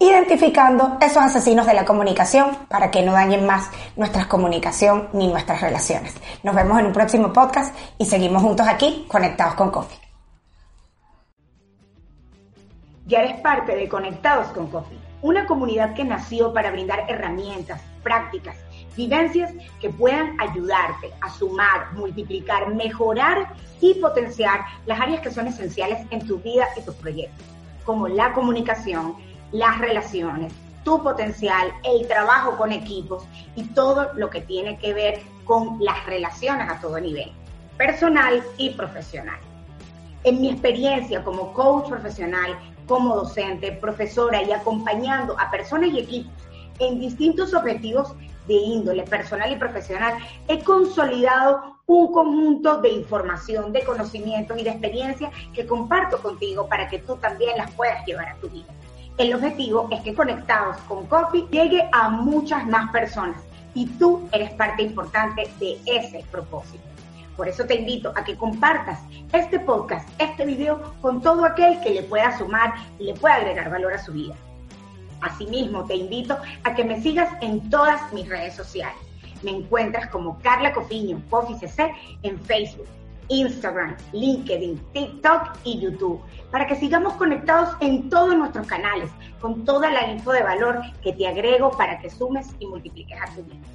identificando 0.00 0.96
esos 1.02 1.22
asesinos 1.22 1.66
de 1.66 1.74
la 1.74 1.84
comunicación 1.84 2.56
para 2.68 2.90
que 2.90 3.02
no 3.02 3.12
dañen 3.12 3.44
más 3.44 3.70
nuestra 3.96 4.26
comunicación 4.26 5.10
ni 5.12 5.28
nuestras 5.28 5.60
relaciones. 5.60 6.14
Nos 6.42 6.54
vemos 6.54 6.80
en 6.80 6.86
un 6.86 6.92
próximo 6.92 7.34
podcast 7.34 7.76
y 7.98 8.06
seguimos 8.06 8.42
juntos 8.42 8.66
aquí, 8.66 9.04
conectados 9.08 9.54
con 9.54 9.70
Coffee. 9.70 9.98
Ya 13.04 13.20
eres 13.20 13.40
parte 13.40 13.76
de 13.76 13.88
Conectados 13.88 14.46
con 14.52 14.68
Coffee, 14.68 14.98
una 15.20 15.44
comunidad 15.44 15.92
que 15.92 16.04
nació 16.04 16.54
para 16.54 16.70
brindar 16.70 17.04
herramientas, 17.08 17.82
prácticas, 18.02 18.56
vivencias 18.96 19.52
que 19.82 19.90
puedan 19.90 20.40
ayudarte 20.40 21.12
a 21.20 21.28
sumar, 21.28 21.92
multiplicar, 21.92 22.74
mejorar 22.74 23.52
y 23.82 23.94
potenciar 23.94 24.60
las 24.86 24.98
áreas 24.98 25.20
que 25.20 25.30
son 25.30 25.46
esenciales 25.46 26.06
en 26.10 26.26
tu 26.26 26.38
vida 26.38 26.68
y 26.78 26.82
tus 26.82 26.94
proyectos, 26.94 27.44
como 27.84 28.08
la 28.08 28.32
comunicación, 28.32 29.16
las 29.52 29.78
relaciones, 29.78 30.52
tu 30.84 31.02
potencial, 31.02 31.72
el 31.84 32.06
trabajo 32.06 32.56
con 32.56 32.72
equipos 32.72 33.24
y 33.54 33.64
todo 33.64 34.12
lo 34.14 34.30
que 34.30 34.40
tiene 34.40 34.78
que 34.78 34.94
ver 34.94 35.20
con 35.44 35.78
las 35.80 36.04
relaciones 36.06 36.70
a 36.70 36.80
todo 36.80 36.98
nivel, 37.00 37.32
personal 37.76 38.42
y 38.56 38.70
profesional. 38.70 39.38
En 40.24 40.40
mi 40.40 40.50
experiencia 40.50 41.24
como 41.24 41.52
coach 41.52 41.88
profesional, 41.88 42.58
como 42.86 43.16
docente, 43.16 43.72
profesora 43.72 44.42
y 44.42 44.52
acompañando 44.52 45.38
a 45.38 45.50
personas 45.50 45.90
y 45.90 46.00
equipos 46.00 46.32
en 46.78 46.98
distintos 46.98 47.54
objetivos 47.54 48.14
de 48.46 48.54
índole 48.54 49.04
personal 49.04 49.52
y 49.52 49.56
profesional, 49.56 50.14
he 50.48 50.62
consolidado 50.64 51.78
un 51.86 52.12
conjunto 52.12 52.80
de 52.80 52.90
información, 52.90 53.72
de 53.72 53.84
conocimientos 53.84 54.58
y 54.58 54.64
de 54.64 54.70
experiencias 54.70 55.32
que 55.52 55.66
comparto 55.66 56.20
contigo 56.22 56.66
para 56.68 56.88
que 56.88 56.98
tú 56.98 57.16
también 57.16 57.56
las 57.56 57.70
puedas 57.72 58.04
llevar 58.06 58.28
a 58.28 58.36
tu 58.36 58.48
vida. 58.48 58.66
El 59.20 59.34
objetivo 59.34 59.86
es 59.90 60.00
que 60.00 60.14
conectados 60.14 60.78
con 60.88 61.06
Coffee 61.06 61.46
llegue 61.50 61.86
a 61.92 62.08
muchas 62.08 62.66
más 62.66 62.90
personas 62.90 63.36
y 63.74 63.84
tú 63.84 64.26
eres 64.32 64.50
parte 64.52 64.82
importante 64.82 65.46
de 65.60 65.78
ese 65.84 66.24
propósito. 66.30 66.82
Por 67.36 67.46
eso 67.46 67.66
te 67.66 67.74
invito 67.74 68.14
a 68.16 68.24
que 68.24 68.34
compartas 68.34 68.98
este 69.34 69.60
podcast, 69.60 70.08
este 70.18 70.46
video 70.46 70.94
con 71.02 71.20
todo 71.20 71.44
aquel 71.44 71.78
que 71.82 71.90
le 71.90 72.02
pueda 72.04 72.38
sumar 72.38 72.72
y 72.98 73.04
le 73.04 73.12
pueda 73.12 73.34
agregar 73.34 73.68
valor 73.68 73.92
a 73.92 74.02
su 74.02 74.14
vida. 74.14 74.34
Asimismo, 75.20 75.84
te 75.84 75.96
invito 75.96 76.38
a 76.64 76.74
que 76.74 76.84
me 76.84 77.02
sigas 77.02 77.28
en 77.42 77.68
todas 77.68 78.10
mis 78.14 78.26
redes 78.26 78.54
sociales. 78.54 78.96
Me 79.42 79.50
encuentras 79.50 80.08
como 80.08 80.38
Carla 80.38 80.72
Cofiño, 80.72 81.20
Coffee 81.28 81.58
CC, 81.58 81.92
en 82.22 82.40
Facebook, 82.40 82.86
Instagram, 83.30 83.96
LinkedIn, 84.12 84.78
TikTok 84.92 85.52
y 85.64 85.80
YouTube, 85.80 86.20
para 86.50 86.66
que 86.66 86.76
sigamos 86.76 87.14
conectados 87.14 87.76
en 87.80 88.10
todos 88.10 88.36
nuestros 88.36 88.66
canales, 88.66 89.10
con 89.40 89.64
toda 89.64 89.90
la 89.90 90.10
info 90.10 90.32
de 90.32 90.42
valor 90.42 90.80
que 91.02 91.12
te 91.12 91.26
agrego 91.26 91.70
para 91.70 91.98
que 92.00 92.10
sumes 92.10 92.48
y 92.58 92.66
multipliques 92.66 93.18
a 93.20 93.34
tu 93.34 93.42
vida. 93.44 93.66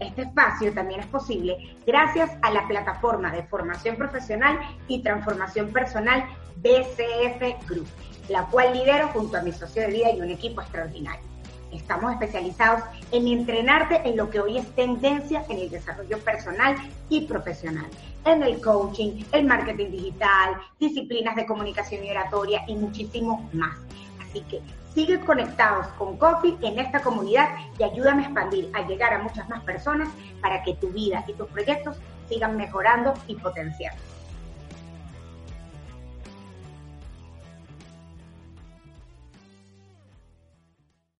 Este 0.00 0.22
espacio 0.22 0.72
también 0.72 1.00
es 1.00 1.06
posible 1.06 1.76
gracias 1.86 2.30
a 2.42 2.50
la 2.50 2.66
plataforma 2.66 3.30
de 3.30 3.44
formación 3.44 3.96
profesional 3.96 4.58
y 4.88 5.02
transformación 5.02 5.68
personal 5.68 6.24
BCF 6.56 7.68
Group, 7.68 7.86
la 8.28 8.46
cual 8.46 8.72
lidero 8.72 9.08
junto 9.08 9.36
a 9.36 9.42
mi 9.42 9.52
socio 9.52 9.82
de 9.82 9.88
vida 9.88 10.10
y 10.10 10.20
un 10.20 10.30
equipo 10.30 10.60
extraordinario. 10.60 11.32
Estamos 11.72 12.12
especializados 12.12 12.82
en 13.12 13.28
entrenarte 13.28 14.06
en 14.06 14.16
lo 14.16 14.28
que 14.28 14.40
hoy 14.40 14.58
es 14.58 14.74
tendencia 14.74 15.44
en 15.48 15.58
el 15.58 15.70
desarrollo 15.70 16.18
personal 16.18 16.76
y 17.08 17.22
profesional, 17.22 17.86
en 18.24 18.42
el 18.42 18.60
coaching, 18.60 19.24
el 19.32 19.44
marketing 19.44 19.90
digital, 19.90 20.56
disciplinas 20.78 21.36
de 21.36 21.46
comunicación 21.46 22.04
y 22.04 22.10
oratoria 22.10 22.64
y 22.66 22.74
muchísimo 22.76 23.48
más. 23.52 23.76
Así 24.20 24.40
que 24.42 24.60
sigue 24.94 25.20
conectados 25.20 25.86
con 25.98 26.16
Coffee 26.16 26.56
en 26.62 26.78
esta 26.78 27.00
comunidad 27.00 27.48
y 27.78 27.82
ayúdame 27.82 28.22
a 28.22 28.26
expandir, 28.26 28.70
a 28.74 28.86
llegar 28.86 29.12
a 29.14 29.22
muchas 29.22 29.48
más 29.48 29.62
personas 29.64 30.08
para 30.40 30.62
que 30.62 30.74
tu 30.74 30.88
vida 30.88 31.24
y 31.26 31.32
tus 31.32 31.48
proyectos 31.48 31.96
sigan 32.28 32.56
mejorando 32.56 33.14
y 33.26 33.34
potenciando. 33.36 34.11